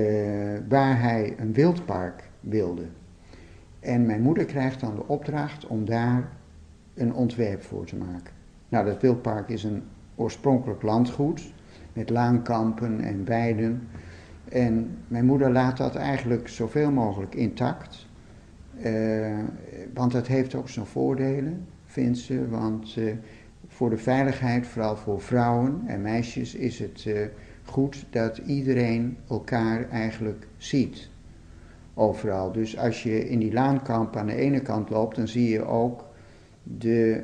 waar 0.68 1.00
hij 1.00 1.34
een 1.38 1.52
wildpark 1.52 2.30
wilde. 2.40 2.84
En 3.80 4.06
mijn 4.06 4.22
moeder 4.22 4.44
krijgt 4.44 4.80
dan 4.80 4.94
de 4.94 5.06
opdracht 5.06 5.66
om 5.66 5.84
daar 5.84 6.28
een 6.94 7.14
ontwerp 7.14 7.62
voor 7.62 7.86
te 7.86 7.96
maken. 7.96 8.32
Nou, 8.68 8.86
dat 8.86 9.02
wildpark 9.02 9.48
is 9.48 9.64
een 9.64 9.82
oorspronkelijk 10.14 10.82
landgoed 10.82 11.52
met 11.92 12.10
laankampen 12.10 13.00
en 13.00 13.24
weiden. 13.24 13.88
En 14.48 14.96
mijn 15.08 15.24
moeder 15.24 15.52
laat 15.52 15.76
dat 15.76 15.94
eigenlijk 15.94 16.48
zoveel 16.48 16.90
mogelijk 16.90 17.34
intact. 17.34 18.08
Uh, 18.84 19.38
want 19.94 20.12
dat 20.12 20.26
heeft 20.26 20.54
ook 20.54 20.68
zijn 20.68 20.86
voordelen, 20.86 21.66
vindt 21.90 22.18
ze. 22.18 22.48
Want 22.48 22.96
uh, 22.96 23.12
voor 23.66 23.90
de 23.90 23.96
veiligheid, 23.96 24.66
vooral 24.66 24.96
voor 24.96 25.20
vrouwen 25.20 25.82
en 25.86 26.02
meisjes, 26.02 26.54
is 26.54 26.78
het 26.78 27.04
uh, 27.04 27.18
goed 27.64 28.06
dat 28.10 28.38
iedereen 28.38 29.16
elkaar 29.28 29.88
eigenlijk 29.88 30.46
ziet 30.56 31.10
overal. 31.94 32.52
Dus 32.52 32.78
als 32.78 33.02
je 33.02 33.28
in 33.28 33.38
die 33.38 33.52
laankamp 33.52 34.16
aan 34.16 34.26
de 34.26 34.34
ene 34.34 34.60
kant 34.60 34.90
loopt, 34.90 35.16
dan 35.16 35.28
zie 35.28 35.48
je 35.48 35.64
ook 35.64 36.08
de 36.62 37.22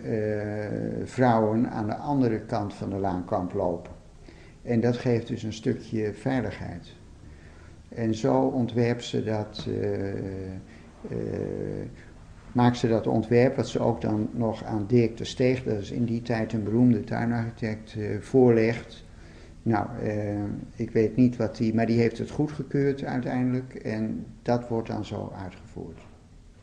uh, 1.01 1.07
vrouwen 1.07 1.71
aan 1.71 1.87
de 1.87 1.97
andere 1.97 2.41
kant 2.41 2.75
van 2.75 2.91
de 2.91 2.97
laankamp 2.97 3.53
lopen. 3.53 3.93
En 4.63 4.81
dat 4.81 4.97
geeft 4.97 5.27
dus 5.27 5.43
een 5.43 5.53
stukje 5.53 6.15
veiligheid. 6.15 6.95
En 7.89 8.15
zo 8.15 8.41
ontwerpt 8.41 9.05
ze 9.05 9.25
dat, 9.25 9.69
maakt 12.57 12.77
ze 12.77 12.89
dat 12.89 13.07
ontwerp, 13.07 13.57
wat 13.57 13.69
ze 13.69 13.81
ook 13.81 14.01
dan 14.01 14.29
nog 14.33 14.65
aan 14.65 14.85
Dirk 14.89 15.17
de 15.17 15.25
Steeg, 15.25 15.63
dat 15.63 15.79
is 15.79 15.91
in 15.91 16.05
die 16.05 16.23
tijd 16.23 16.53
een 16.53 16.65
beroemde 16.65 17.05
tuinarchitect, 17.05 17.97
voorlegt. 18.21 19.05
Nou, 19.63 19.87
uh, 20.05 20.13
ik 20.77 20.91
weet 20.91 21.17
niet 21.17 21.37
wat 21.37 21.57
die, 21.57 21.75
maar 21.75 21.87
die 21.87 21.99
heeft 21.99 22.19
het 22.19 22.31
goedgekeurd 22.31 23.05
uiteindelijk 23.05 23.75
en 23.75 24.27
dat 24.43 24.69
wordt 24.69 24.89
dan 24.89 25.05
zo 25.05 25.33
uitgevoerd. 25.43 26.01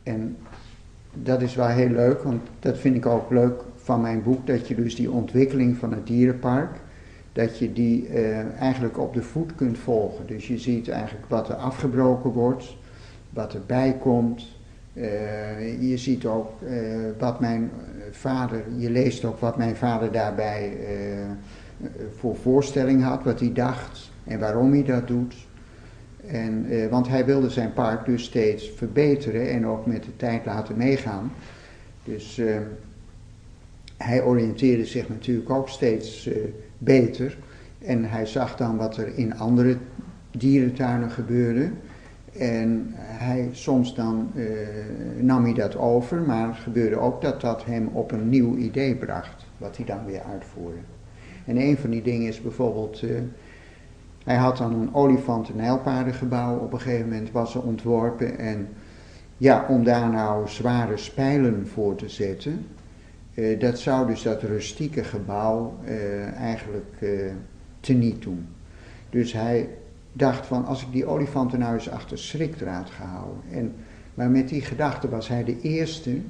En 0.02 0.36
dat 1.12 1.42
is 1.42 1.54
wel 1.54 1.66
heel 1.66 1.88
leuk, 1.88 2.22
want 2.22 2.42
dat 2.58 2.78
vind 2.78 2.96
ik 2.96 3.06
ook 3.06 3.30
leuk 3.30 3.62
van 3.74 4.00
mijn 4.00 4.22
boek, 4.22 4.46
dat 4.46 4.68
je 4.68 4.74
dus 4.74 4.94
die 4.94 5.10
ontwikkeling 5.10 5.76
van 5.76 5.92
het 5.92 6.06
dierenpark, 6.06 6.80
dat 7.32 7.58
je 7.58 7.72
die 7.72 8.08
uh, 8.08 8.60
eigenlijk 8.60 8.98
op 8.98 9.14
de 9.14 9.22
voet 9.22 9.54
kunt 9.54 9.78
volgen. 9.78 10.26
Dus 10.26 10.48
je 10.48 10.58
ziet 10.58 10.88
eigenlijk 10.88 11.26
wat 11.28 11.48
er 11.48 11.54
afgebroken 11.54 12.30
wordt, 12.30 12.76
wat 13.30 13.54
erbij 13.54 13.96
komt. 14.00 14.53
Uh, 14.94 15.90
je 15.90 15.96
ziet 15.96 16.26
ook 16.26 16.50
wat 17.18 17.40
mijn 17.40 17.70
vader, 18.10 18.64
je 18.76 18.90
leest 18.90 19.24
ook 19.24 19.38
wat 19.38 19.56
mijn 19.56 19.76
vader 19.76 20.12
daarbij 20.12 20.76
eh, 21.82 21.88
voor 22.16 22.36
voorstelling 22.36 23.02
had, 23.02 23.24
wat 23.24 23.40
hij 23.40 23.52
dacht 23.52 24.10
en 24.24 24.38
waarom 24.38 24.72
hij 24.72 24.84
dat 24.84 25.08
doet. 25.08 25.34
En, 26.26 26.66
eh, 26.70 26.88
want 26.90 27.08
hij 27.08 27.24
wilde 27.24 27.50
zijn 27.50 27.72
park 27.72 28.04
dus 28.06 28.24
steeds 28.24 28.70
verbeteren 28.76 29.50
en 29.50 29.66
ook 29.66 29.86
met 29.86 30.04
de 30.04 30.16
tijd 30.16 30.44
laten 30.44 30.76
meegaan. 30.76 31.32
Dus 32.04 32.38
eh, 32.38 32.56
hij 33.96 34.22
oriënteerde 34.22 34.84
zich 34.84 35.08
natuurlijk 35.08 35.50
ook 35.50 35.68
steeds 35.68 36.30
beter. 36.78 37.36
En 37.78 38.04
hij 38.04 38.26
zag 38.26 38.56
dan 38.56 38.76
wat 38.76 38.96
er 38.96 39.18
in 39.18 39.38
andere 39.38 39.76
dierentuinen 40.30 41.10
gebeurde. 41.10 41.70
En 42.38 42.90
hij, 42.96 43.48
soms 43.52 43.94
dan 43.94 44.30
uh, 44.34 44.46
nam 45.20 45.44
hij 45.44 45.54
dat 45.54 45.76
over, 45.76 46.20
maar 46.20 46.46
het 46.46 46.56
gebeurde 46.56 46.98
ook 46.98 47.22
dat 47.22 47.40
dat 47.40 47.64
hem 47.64 47.88
op 47.92 48.12
een 48.12 48.28
nieuw 48.28 48.56
idee 48.56 48.96
bracht, 48.96 49.46
wat 49.58 49.76
hij 49.76 49.86
dan 49.86 50.04
weer 50.04 50.22
uitvoerde. 50.30 50.78
En 51.44 51.56
een 51.56 51.76
van 51.76 51.90
die 51.90 52.02
dingen 52.02 52.28
is 52.28 52.42
bijvoorbeeld, 52.42 53.02
uh, 53.02 53.10
hij 54.24 54.36
had 54.36 54.56
dan 54.56 54.74
een 54.74 54.94
olifant- 54.94 55.48
en 55.48 55.56
nijlpaardengebouw 55.56 56.58
op 56.58 56.72
een 56.72 56.80
gegeven 56.80 57.08
moment 57.08 57.30
was 57.30 57.54
er 57.54 57.62
ontworpen. 57.62 58.38
En 58.38 58.68
ja, 59.36 59.66
om 59.68 59.84
daar 59.84 60.10
nou 60.10 60.48
zware 60.48 60.96
spijlen 60.96 61.66
voor 61.66 61.94
te 61.94 62.08
zetten, 62.08 62.66
uh, 63.34 63.60
dat 63.60 63.78
zou 63.78 64.06
dus 64.06 64.22
dat 64.22 64.42
rustieke 64.42 65.04
gebouw 65.04 65.74
eigenlijk 66.36 67.06
teniet 67.80 68.22
doen. 68.22 68.46
Dus 69.10 69.32
hij 69.32 69.68
dacht 70.16 70.46
van 70.46 70.64
als 70.64 70.82
ik 70.82 70.92
die 70.92 71.06
olifanten 71.06 71.58
nou 71.58 71.74
eens 71.74 71.90
achter 71.90 72.18
schrikdraad 72.18 72.90
ga 72.90 73.04
houden. 73.04 73.42
En, 73.50 73.74
maar 74.14 74.30
met 74.30 74.48
die 74.48 74.60
gedachte 74.60 75.08
was 75.08 75.28
hij 75.28 75.44
de 75.44 75.60
eerste 75.60 76.20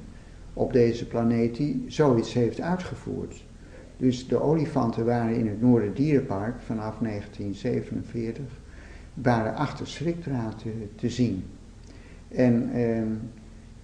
op 0.53 0.73
deze 0.73 1.07
planeet 1.07 1.57
die 1.57 1.85
zoiets 1.87 2.33
heeft 2.33 2.61
uitgevoerd. 2.61 3.45
Dus 3.97 4.29
de 4.29 4.41
olifanten 4.41 5.05
waren 5.05 5.37
in 5.37 5.49
het 5.49 5.61
Noorderdierenpark 5.61 6.61
vanaf 6.61 6.99
1947 6.99 8.45
waren 9.15 9.55
achter 9.55 9.87
schrikdraad 9.87 10.59
te, 10.59 10.73
te 10.95 11.11
zien. 11.11 11.45
En 12.29 12.71
ehm, 12.73 13.09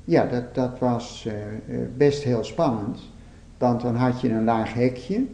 ja, 0.04 0.26
dat, 0.26 0.54
dat 0.54 0.78
was 0.78 1.26
eh, 1.26 1.34
eh, 1.34 1.88
best 1.96 2.22
heel 2.22 2.44
spannend, 2.44 3.00
want 3.58 3.80
dan 3.80 3.94
had 3.94 4.20
je 4.20 4.30
een 4.30 4.44
laag 4.44 4.74
hekje 4.74 5.26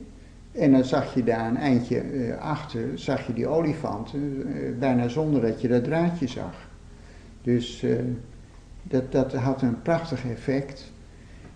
en 0.58 0.72
dan 0.72 0.84
zag 0.84 1.14
je 1.14 1.24
daar 1.24 1.48
een 1.48 1.56
eindje 1.56 2.02
uh, 2.04 2.38
achter, 2.38 2.80
zag 2.94 3.26
je 3.26 3.32
die 3.32 3.46
olifanten, 3.46 4.46
bijna 4.78 5.08
zonder 5.08 5.40
dat 5.40 5.60
je 5.60 5.68
dat 5.68 5.84
draadje 5.84 6.26
zag. 6.26 6.54
Dus 7.42 7.84
dat, 8.82 9.12
dat 9.12 9.32
had 9.32 9.62
een 9.62 9.82
prachtig 9.82 10.24
effect. 10.24 10.92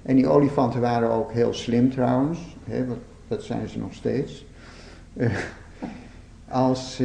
En 0.02 0.16
die 0.16 0.28
olifanten 0.28 0.80
waren 0.80 1.10
ook 1.10 1.32
heel 1.32 1.52
slim 1.52 1.90
trouwens, 1.90 2.56
hè, 2.64 2.84
dat 3.28 3.42
zijn 3.42 3.68
ze 3.68 3.78
nog 3.78 3.94
steeds. 3.94 4.46
als 6.48 6.98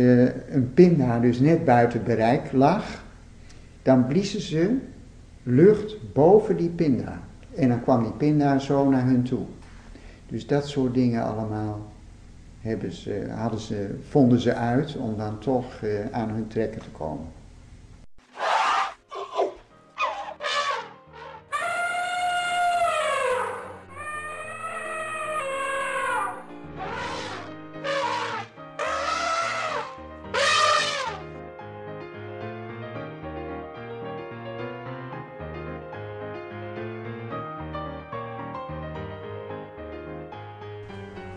een 0.50 0.72
pinda 0.74 1.20
dus 1.20 1.40
net 1.40 1.66
buiten 1.66 2.04
bereik 2.04 2.52
lag, 2.52 3.04
dan 3.82 4.08
bliezen 4.08 4.42
ze 4.42 4.78
lucht 5.44 6.14
boven 6.14 6.58
die 6.58 6.70
pinda. 6.70 7.20
En 7.56 7.70
dan 7.70 7.82
kwam 7.82 8.04
die 8.04 8.12
pinda 8.12 8.60
zo 8.60 8.90
naar 8.90 9.06
hun 9.06 9.24
toe. 9.24 9.46
Dus 10.27 10.48
dat 10.48 10.67
soort 10.67 10.94
dingen 10.94 11.24
allemaal 11.24 11.91
hebben 12.60 12.91
ze, 12.91 13.27
hadden 13.36 13.60
ze, 13.60 14.00
vonden 14.10 14.39
ze 14.39 14.53
uit 14.53 14.96
om 14.96 15.17
dan 15.17 15.39
toch 15.39 15.82
uh, 15.82 16.12
aan 16.12 16.29
hun 16.29 16.48
trekken 16.48 16.82
te 16.82 16.89
komen. 16.89 17.25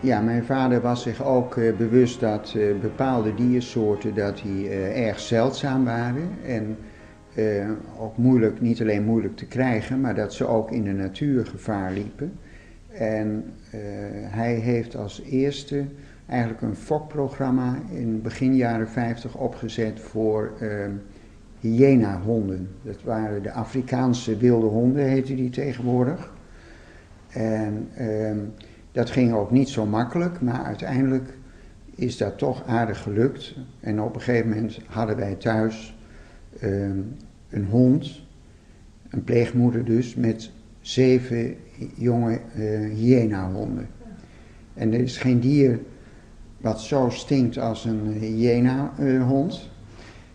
Ja, 0.09 0.21
mijn 0.21 0.43
vader 0.43 0.81
was 0.81 1.01
zich 1.01 1.23
ook 1.23 1.55
uh, 1.55 1.75
bewust 1.77 2.19
dat 2.19 2.53
uh, 2.57 2.79
bepaalde 2.79 3.35
diersoorten 3.35 4.15
dat 4.15 4.37
die, 4.37 4.65
uh, 4.65 5.07
erg 5.07 5.19
zeldzaam 5.19 5.85
waren. 5.85 6.29
En 6.45 6.77
ook 7.99 8.17
moeilijk, 8.17 8.61
niet 8.61 8.81
alleen 8.81 9.03
moeilijk 9.03 9.37
te 9.37 9.45
krijgen, 9.45 10.01
maar 10.01 10.15
dat 10.15 10.33
ze 10.33 10.47
ook 10.47 10.71
in 10.71 10.83
de 10.83 10.91
natuur 10.91 11.45
gevaar 11.45 11.91
liepen. 11.93 12.33
En 12.87 13.43
hij 14.23 14.53
heeft 14.53 14.95
als 14.95 15.21
eerste 15.21 15.85
eigenlijk 16.25 16.61
een 16.61 16.75
fokprogramma 16.75 17.75
in 17.91 18.21
begin 18.21 18.55
jaren 18.55 18.89
50 18.89 19.35
opgezet 19.35 19.99
voor 19.99 20.51
hyena-honden. 21.59 22.69
Dat 22.81 23.03
waren 23.03 23.43
de 23.43 23.51
Afrikaanse 23.51 24.37
wilde 24.37 24.67
honden, 24.67 25.05
heette 25.05 25.35
die 25.35 25.49
tegenwoordig. 25.49 26.33
En 27.29 27.87
ehm, 27.95 28.39
dat 28.91 29.09
ging 29.09 29.33
ook 29.33 29.51
niet 29.51 29.69
zo 29.69 29.85
makkelijk, 29.85 30.41
maar 30.41 30.63
uiteindelijk 30.63 31.37
is 31.95 32.17
dat 32.17 32.37
toch 32.37 32.65
aardig 32.65 33.01
gelukt. 33.01 33.55
En 33.79 34.01
op 34.01 34.15
een 34.15 34.21
gegeven 34.21 34.49
moment 34.49 34.79
hadden 34.87 35.15
wij 35.15 35.35
thuis 35.35 35.97
ehm, 36.59 36.99
een 37.49 37.65
hond, 37.65 38.21
een 39.09 39.23
pleegmoeder 39.23 39.85
dus, 39.85 40.15
met 40.15 40.51
zeven 40.81 41.55
jonge 41.95 42.39
uh, 42.57 42.93
hyena-honden. 42.93 43.87
En 44.73 44.93
er 44.93 44.99
is 44.99 45.17
geen 45.17 45.39
dier 45.39 45.79
wat 46.57 46.81
zo 46.81 47.09
stinkt 47.09 47.57
als 47.57 47.85
een 47.85 48.11
hyena-hond. 48.11 49.69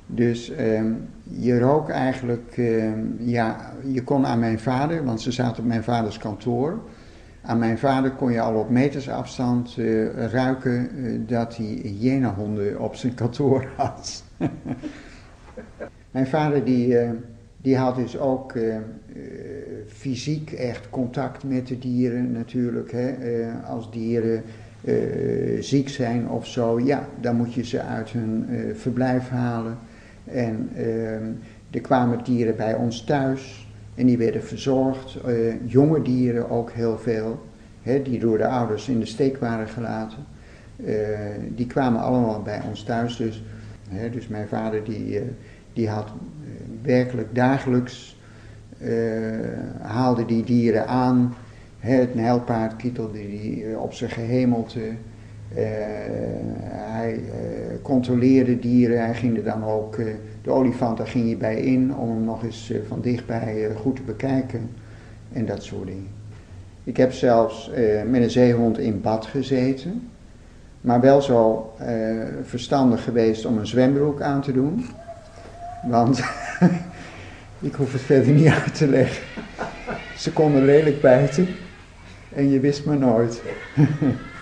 dus 0.07 0.51
ehm, 0.51 0.93
je 1.23 1.59
rook 1.59 1.89
eigenlijk, 1.89 2.57
ehm, 2.57 2.99
ja, 3.19 3.73
je 3.93 4.03
kon 4.03 4.27
aan 4.27 4.39
mijn 4.39 4.59
vader, 4.59 5.05
want 5.05 5.21
ze 5.21 5.33
zaten 5.33 5.63
op 5.63 5.69
mijn 5.69 5.83
vaders 5.85 6.19
kantoor. 6.19 6.83
Aan 7.47 7.59
mijn 7.59 7.79
vader 7.79 8.11
kon 8.11 8.33
je 8.33 8.41
al 8.41 8.55
op 8.55 8.71
meters 8.71 9.09
afstand 9.09 9.77
uh, 9.77 10.27
ruiken 10.27 10.91
uh, 10.97 11.21
dat 11.27 11.57
hij 11.57 11.81
hyenahonden 11.99 12.81
op 12.81 12.95
zijn 12.95 13.15
kantoor 13.15 13.67
had. 13.77 14.25
mijn 16.11 16.27
vader 16.27 16.65
die, 16.65 16.89
uh, 16.89 17.11
die 17.57 17.77
had 17.77 17.97
dus 17.97 18.19
ook 18.19 18.59
fysiek 19.87 20.53
echt 20.53 20.91
contact 20.91 21.45
met 21.45 21.67
de 21.67 21.79
dieren 21.79 22.33
natuurlijk. 22.33 22.93
Hè. 22.93 23.15
als 23.67 23.91
dieren 23.91 24.43
ziek 25.61 25.89
zijn 25.89 26.29
of 26.29 26.47
zo, 26.47 26.81
ja, 26.81 27.09
dan 27.21 27.37
moet 27.37 27.55
je 27.55 27.65
ze 27.65 27.83
uit 27.83 28.11
hun 28.11 28.47
verblijf 28.75 29.29
halen. 29.29 29.79
En 30.25 30.69
ehm, 30.77 31.31
er 31.71 31.81
kwamen 31.81 32.25
dieren 32.25 32.57
bij 32.57 32.75
ons 32.75 33.05
thuis. 33.05 33.64
En 33.95 34.07
die 34.07 34.19
werden 34.19 34.43
verzorgd, 34.43 35.19
uh, 35.27 35.55
jonge 35.65 36.03
dieren 36.03 36.51
ook 36.51 36.71
heel 36.71 36.99
veel, 36.99 37.43
hè, 37.83 38.03
die 38.03 38.19
door 38.19 38.39
de 38.39 38.47
ouders 38.47 38.89
in 38.89 38.99
de 38.99 39.07
steek 39.07 39.37
waren 39.37 39.69
gelaten. 39.69 40.19
Uh, 40.77 40.97
die 41.49 41.67
kwamen 41.67 42.01
allemaal 42.01 42.43
bij 42.43 42.63
ons 42.69 42.83
thuis. 42.83 43.17
Dus, 43.17 43.43
hè, 43.89 44.11
dus 44.11 44.29
mijn 44.29 44.49
vader 44.49 44.85
die, 44.85 45.15
uh, 45.15 45.23
die 45.73 45.89
had 45.89 46.09
werkelijk 46.83 47.35
dagelijks, 47.35 48.13
haalde 49.81 50.27
die 50.27 50.45
dieren 50.45 50.87
aan. 50.87 51.35
Hè, 51.79 51.95
het 51.95 52.15
nijlpaard 52.15 52.77
kietelde 52.77 53.19
die 53.19 53.79
op 53.79 53.93
zijn 53.93 54.11
gehemelte. 54.11 54.81
hij 56.65 57.21
controleerde 57.83 58.59
dieren, 58.59 59.05
hij 59.05 59.15
ging 59.15 59.37
er 59.37 59.45
dan 59.45 59.65
ook 59.65 59.99
de 60.45 60.51
olifant, 60.51 60.97
daar 60.97 61.07
ging 61.07 61.29
je 61.29 61.37
bij 61.37 61.57
in 61.57 61.97
om 61.97 62.09
hem 62.09 62.25
nog 62.25 62.43
eens 62.43 62.71
eh, 62.71 62.79
van 62.89 63.01
dichtbij 63.01 63.69
eh, 63.69 63.77
goed 63.77 63.97
te 63.97 64.03
bekijken 64.03 64.71
en 65.33 65.47
dat 65.47 65.63
soort 65.63 65.87
dingen. 65.87 66.09
Ik 66.85 66.97
heb 66.97 67.13
zelfs 67.13 67.71
eh, 67.73 68.03
met 68.03 68.23
een 68.23 68.31
zeehond 68.31 68.79
in 68.79 69.01
bad 69.01 69.27
gezeten, 69.27 70.09
maar 70.81 71.01
wel 71.01 71.23
zo 71.23 71.73
verstandig 72.43 73.05
geweest 73.05 73.45
om 73.47 73.59
een 73.59 73.67
zwembroek 73.67 74.21
aan 74.21 74.43
te 74.43 74.53
doen. 74.53 74.87
Want 75.89 76.19
ik 77.61 77.75
hoef 77.75 77.93
het 77.93 78.01
verder 78.01 78.33
niet 78.33 78.49
uit 78.49 78.75
te 78.75 78.89
leggen. 78.89 79.23
Ze 80.17 80.33
konden 80.33 80.65
lelijk 80.65 81.01
bijten 81.01 81.47
en 82.35 82.51
je 82.51 82.61
wist 82.61 82.85
maar 82.85 82.99
nooit. 82.99 83.43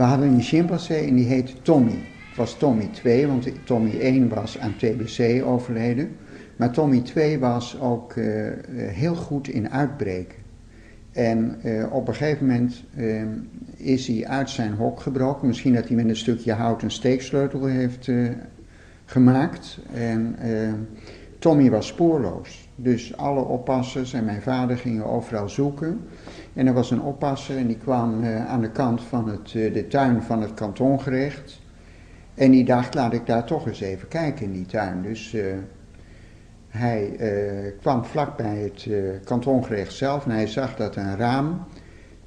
We 0.00 0.06
hadden 0.06 0.28
een 0.28 0.42
chimpansee 0.42 1.06
en 1.06 1.14
die 1.14 1.26
heette 1.26 1.62
Tommy. 1.62 1.98
Het 2.28 2.36
was 2.36 2.54
Tommy 2.54 2.88
2, 2.92 3.26
want 3.26 3.48
Tommy 3.64 4.00
1 4.00 4.28
was 4.28 4.58
aan 4.58 4.76
TBC 4.76 5.44
overleden. 5.44 6.16
Maar 6.56 6.70
Tommy 6.70 7.00
2 7.00 7.38
was 7.38 7.80
ook 7.80 8.14
uh, 8.14 8.50
heel 8.74 9.14
goed 9.14 9.48
in 9.48 9.70
uitbreken. 9.70 10.38
En 11.12 11.60
uh, 11.64 11.92
op 11.92 12.08
een 12.08 12.14
gegeven 12.14 12.46
moment 12.46 12.84
is 13.76 14.06
hij 14.06 14.26
uit 14.26 14.50
zijn 14.50 14.72
hok 14.72 15.00
gebroken. 15.00 15.46
Misschien 15.46 15.74
dat 15.74 15.86
hij 15.86 15.96
met 15.96 16.08
een 16.08 16.16
stukje 16.16 16.52
hout 16.52 16.82
een 16.82 16.90
steeksleutel 16.90 17.64
heeft 17.64 18.10
gemaakt. 19.04 19.78
En 19.94 20.36
Tommy 21.38 21.70
was 21.70 21.86
spoorloos. 21.86 22.68
Dus 22.76 23.16
alle 23.16 23.44
oppassers 23.44 24.12
en 24.12 24.24
mijn 24.24 24.42
vader 24.42 24.76
gingen 24.76 25.04
overal 25.04 25.48
zoeken. 25.48 26.00
En 26.54 26.66
er 26.66 26.72
was 26.72 26.90
een 26.90 27.02
oppasser 27.02 27.56
en 27.56 27.66
die 27.66 27.76
kwam 27.76 28.22
uh, 28.22 28.46
aan 28.46 28.60
de 28.60 28.70
kant 28.70 29.02
van 29.02 29.28
het, 29.28 29.54
uh, 29.54 29.74
de 29.74 29.86
tuin 29.86 30.22
van 30.22 30.42
het 30.42 30.54
kantongerecht. 30.54 31.60
En 32.34 32.50
die 32.50 32.64
dacht, 32.64 32.94
laat 32.94 33.12
ik 33.12 33.26
daar 33.26 33.44
toch 33.44 33.66
eens 33.66 33.80
even 33.80 34.08
kijken 34.08 34.44
in 34.44 34.52
die 34.52 34.66
tuin. 34.66 35.02
Dus 35.02 35.34
uh, 35.34 35.44
hij 36.68 37.16
kwam 37.80 38.04
vlak 38.04 38.36
bij 38.36 38.56
het 38.56 38.88
kantongerecht 39.24 39.92
zelf 39.92 40.24
en 40.24 40.30
hij 40.30 40.46
zag 40.46 40.76
dat 40.76 40.96
een 40.96 41.16
raam, 41.16 41.64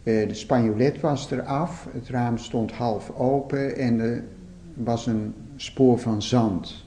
de 0.04 0.34
spanjolet 0.34 1.00
was 1.00 1.32
eraf, 1.32 1.88
het 1.92 2.10
raam 2.10 2.38
stond 2.38 2.72
half 2.72 3.12
open 3.16 3.76
en 3.76 4.00
er 4.00 4.24
was 4.74 5.06
een 5.06 5.34
spoor 5.56 6.00
van 6.00 6.22
zand. 6.22 6.86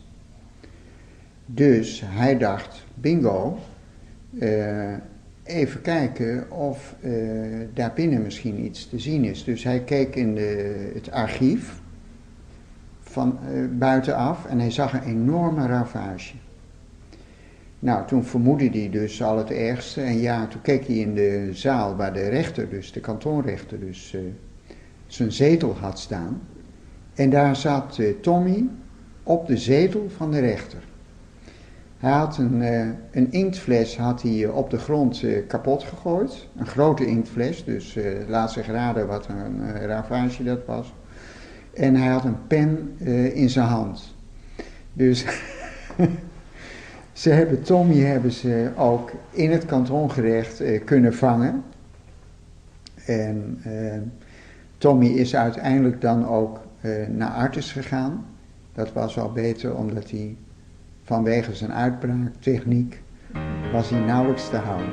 Dus 1.47 2.03
hij 2.05 2.39
dacht, 2.39 2.85
bingo, 2.95 3.59
even 5.47 5.81
kijken 5.81 6.51
of 6.51 6.95
uh, 7.01 7.13
daar 7.75 7.93
binnen 7.95 8.23
misschien 8.23 8.65
iets 8.65 8.89
te 8.89 8.99
zien 8.99 9.25
is. 9.25 9.45
Dus 9.45 9.65
hij 9.65 9.81
keek 9.81 10.17
in 10.17 10.35
de, 10.35 10.91
het 10.95 11.11
archief 11.11 11.81
van 13.01 13.39
uh, 13.53 13.65
buitenaf 13.79 14.47
en 14.47 14.59
hij 14.59 14.71
zag 14.71 14.93
een 14.93 15.03
enorme 15.03 15.67
ravage. 15.67 16.35
Nou, 17.79 18.07
toen 18.07 18.25
vermoedde 18.25 18.69
hij 18.69 18.91
dus 18.91 19.23
al 19.23 19.39
het 19.39 19.51
ergste. 19.51 20.01
En 20.01 20.19
ja, 20.19 20.47
toen 20.47 20.61
keek 20.61 20.87
hij 20.87 20.97
in 20.97 21.15
de 21.15 21.49
zaal 21.53 21.97
waar 21.97 22.13
de 22.13 22.29
rechter, 22.29 22.69
dus 22.69 22.93
de 22.93 23.01
kantonrechter, 23.01 23.81
dus 23.81 24.13
uh, 24.13 24.21
zijn 25.07 25.33
zetel 25.33 25.77
had 25.81 25.99
staan. 25.99 26.41
En 27.15 27.31
daar 27.31 27.57
zat 27.57 28.01
Tommy 28.21 28.69
op 29.23 29.47
de 29.47 29.57
zetel 29.57 30.07
van 30.17 30.31
de 30.31 30.39
rechter. 30.39 30.83
Hij 31.99 32.13
had 32.13 32.39
een, 32.39 32.63
uh, 32.63 32.89
een 33.11 33.33
inktfles 33.33 33.97
had 33.97 34.23
hij 34.23 34.47
op 34.47 34.71
de 34.71 34.79
grond 34.79 35.25
kapot 35.49 35.83
gegooid. 35.83 36.49
Een 36.57 36.67
grote 36.67 37.07
inktfles, 37.07 37.65
dus 37.65 37.99
laat 38.29 38.53
zich 38.53 38.67
raden 38.67 39.07
wat 39.07 39.29
een 39.29 39.87
ravage 39.87 40.45
dat 40.45 40.65
was. 40.67 40.95
En 41.75 41.95
hij 41.95 42.09
had 42.09 42.25
een 42.25 42.47
pen 42.47 42.99
in 43.35 43.51
zijn 43.51 43.67
hand. 43.67 44.15
Dus 44.93 45.25
Ze 47.17 47.31
hebben 47.31 47.63
Tommy 47.63 47.99
hebben 47.99 48.33
ze 48.33 48.71
ook 48.77 49.13
in 49.31 49.51
het 49.51 49.67
kantongerecht 49.67 50.61
eh, 50.61 50.85
kunnen 50.85 51.15
vangen. 51.15 51.65
En 53.07 53.61
eh, 53.63 54.01
Tommy 54.79 55.07
is 55.07 55.37
uiteindelijk 55.37 56.01
dan 56.01 56.29
ook 56.29 56.61
eh, 56.81 57.07
naar 57.09 57.31
Artis 57.31 57.73
gegaan. 57.73 58.27
Dat 58.73 58.93
was 58.93 59.15
wel 59.15 59.33
beter 59.33 59.77
omdat 59.77 60.11
hij 60.11 60.37
vanwege 61.07 61.55
zijn 61.55 61.73
uitbraaktechniek 61.73 63.03
was 63.73 63.91
hij 63.91 64.01
nauwelijks 64.01 64.49
te 64.49 64.57
houden. 64.57 64.93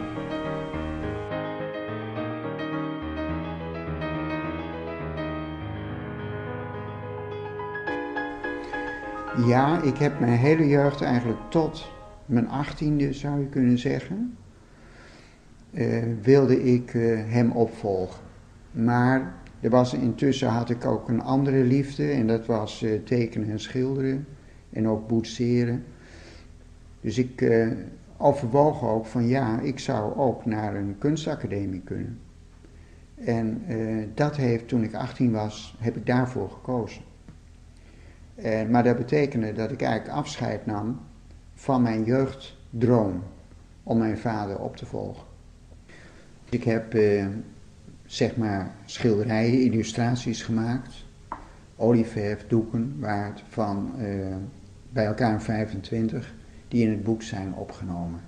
Ja, 9.48 9.82
ik 9.82 9.98
heb 9.98 10.20
mijn 10.20 10.38
hele 10.38 10.68
jeugd 10.68 11.02
eigenlijk 11.02 11.40
tot 11.50 11.92
mijn 12.26 12.50
achttiende 12.50 13.14
zou 13.14 13.40
je 13.40 13.48
kunnen 13.48 13.78
zeggen, 13.78 14.38
uh, 15.72 16.04
wilde 16.22 16.64
ik 16.64 16.94
uh, 16.94 17.20
hem 17.26 17.52
opvolgen. 17.52 18.22
Maar 18.72 19.34
er 19.60 19.70
was, 19.70 19.94
intussen 19.94 20.48
had 20.48 20.70
ik 20.70 20.86
ook 20.86 21.10
een 21.10 21.22
andere 21.22 21.64
liefde 21.64 22.10
en 22.10 22.28
dat 22.28 22.46
was 22.46 22.84
uh, 22.84 23.04
tekenen 23.04 23.50
en 23.50 23.60
schilderen 23.60 24.28
en 24.70 24.88
ook 24.88 25.08
boetseren. 25.08 25.84
Dus 27.04 27.18
ik 27.18 27.46
overwoog 28.18 28.84
ook 28.84 29.06
van 29.06 29.28
ja, 29.28 29.60
ik 29.60 29.80
zou 29.80 30.16
ook 30.16 30.46
naar 30.46 30.76
een 30.76 30.96
kunstacademie 30.98 31.82
kunnen. 31.82 32.20
En 33.16 33.62
dat 34.14 34.36
heeft, 34.36 34.68
toen 34.68 34.84
ik 34.84 34.94
18 34.94 35.32
was, 35.32 35.76
heb 35.80 35.96
ik 35.96 36.06
daarvoor 36.06 36.50
gekozen. 36.50 37.02
En, 38.36 38.70
maar 38.70 38.84
dat 38.84 38.98
betekende 38.98 39.54
dat 39.54 39.72
ik 39.72 39.82
eigenlijk 39.82 40.18
afscheid 40.18 40.66
nam 40.66 41.00
van 41.54 41.82
mijn 41.82 42.04
jeugddroom 42.04 43.24
om 43.84 43.98
mijn 43.98 44.18
vader 44.18 44.60
op 44.60 44.76
te 44.76 44.86
volgen. 44.86 45.24
Ik 46.50 46.64
heb 46.64 46.94
eh, 46.94 47.26
zeg 48.06 48.36
maar 48.36 48.72
schilderijen, 48.86 49.62
illustraties 49.62 50.44
gemaakt, 50.44 51.06
olieverf, 51.76 52.48
doeken, 52.48 52.96
waard 53.00 53.44
van 53.48 53.92
eh, 53.98 54.36
bij 54.90 55.06
elkaar 55.06 55.42
25 55.42 56.34
die 56.74 56.84
in 56.84 56.90
het 56.90 57.04
boek 57.04 57.22
zijn 57.22 57.54
opgenomen. 57.56 58.20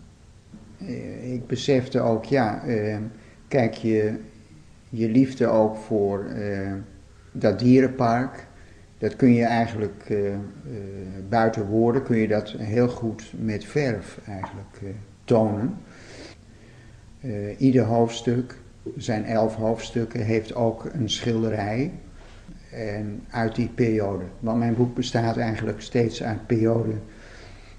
Eh, 0.78 1.34
ik 1.34 1.48
besefte 1.48 2.00
ook, 2.00 2.26
ja, 2.26 2.64
eh, 2.64 2.98
kijk 3.48 3.74
je, 3.74 4.20
je 4.90 5.10
liefde 5.10 5.48
ook 5.48 5.78
voor 5.78 6.26
eh, 6.26 6.72
dat 7.32 7.60
dierenpark, 7.60 8.48
dat 8.98 9.16
kun 9.16 9.34
je 9.34 9.44
eigenlijk 9.44 10.10
uh, 10.10 10.36
buiten 11.30 11.66
woorden, 11.66 12.04
kun 12.04 12.18
je 12.18 12.28
dat 12.28 12.52
heel 12.52 12.88
goed 12.88 13.34
met 13.38 13.66
verf 13.66 14.20
eigenlijk 14.28 14.96
tonen. 15.24 15.78
ieder 17.58 17.84
hoofdstuk, 17.84 18.58
zijn 18.98 19.26
elf 19.26 19.56
hoofdstukken, 19.56 20.22
heeft 20.22 20.56
ook 20.56 20.86
een 20.94 21.10
schilderij 21.10 21.92
en 22.72 23.24
uit 23.30 23.56
die 23.56 23.70
periode. 23.76 24.24
Want 24.40 24.60
mijn 24.60 24.76
boek 24.76 24.96
bestaat 24.96 25.38
eigenlijk 25.38 25.82
steeds 25.82 26.24
uit 26.24 26.48
periode, 26.48 26.94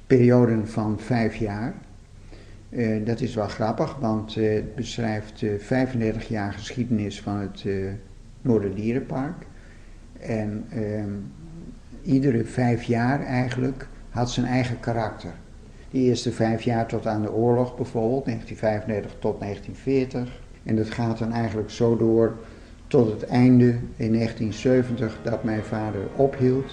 perioden 0.07 0.69
van 0.69 1.01
vijf 1.01 1.37
jaar. 1.37 1.75
dat 3.05 3.21
is 3.21 3.35
wel 3.35 3.49
grappig, 3.49 3.97
want 3.97 4.35
het 4.35 4.75
beschrijft 4.75 5.45
35 5.59 6.29
jaar 6.29 6.53
geschiedenis 6.53 7.21
van 7.21 7.37
het 7.37 7.65
Noorderdierenpark. 8.43 9.47
En 10.21 10.65
ehm, 10.71 11.11
iedere 12.03 12.45
vijf 12.45 12.83
jaar 12.83 13.25
eigenlijk 13.25 13.89
had 14.11 14.31
zijn 14.31 14.47
eigen 14.47 14.81
karakter. 14.81 15.33
De 15.91 15.99
eerste 15.99 16.33
vijf 16.33 16.63
jaar 16.63 16.87
tot 16.87 17.07
aan 17.07 17.23
de 17.23 17.33
oorlog 17.33 17.77
bijvoorbeeld, 17.77 18.25
1935 18.25 19.21
tot 19.21 19.41
1940. 19.41 20.41
En 20.63 20.77
dat 20.77 20.91
gaat 20.91 21.19
dan 21.19 21.33
eigenlijk 21.33 21.71
zo 21.71 21.97
door 21.97 22.37
tot 22.87 23.11
het 23.11 23.23
einde 23.23 23.69
in 23.97 24.13
1970 24.13 25.19
dat 25.23 25.45
mijn 25.45 25.63
vader 25.63 26.01
ophield 26.17 26.73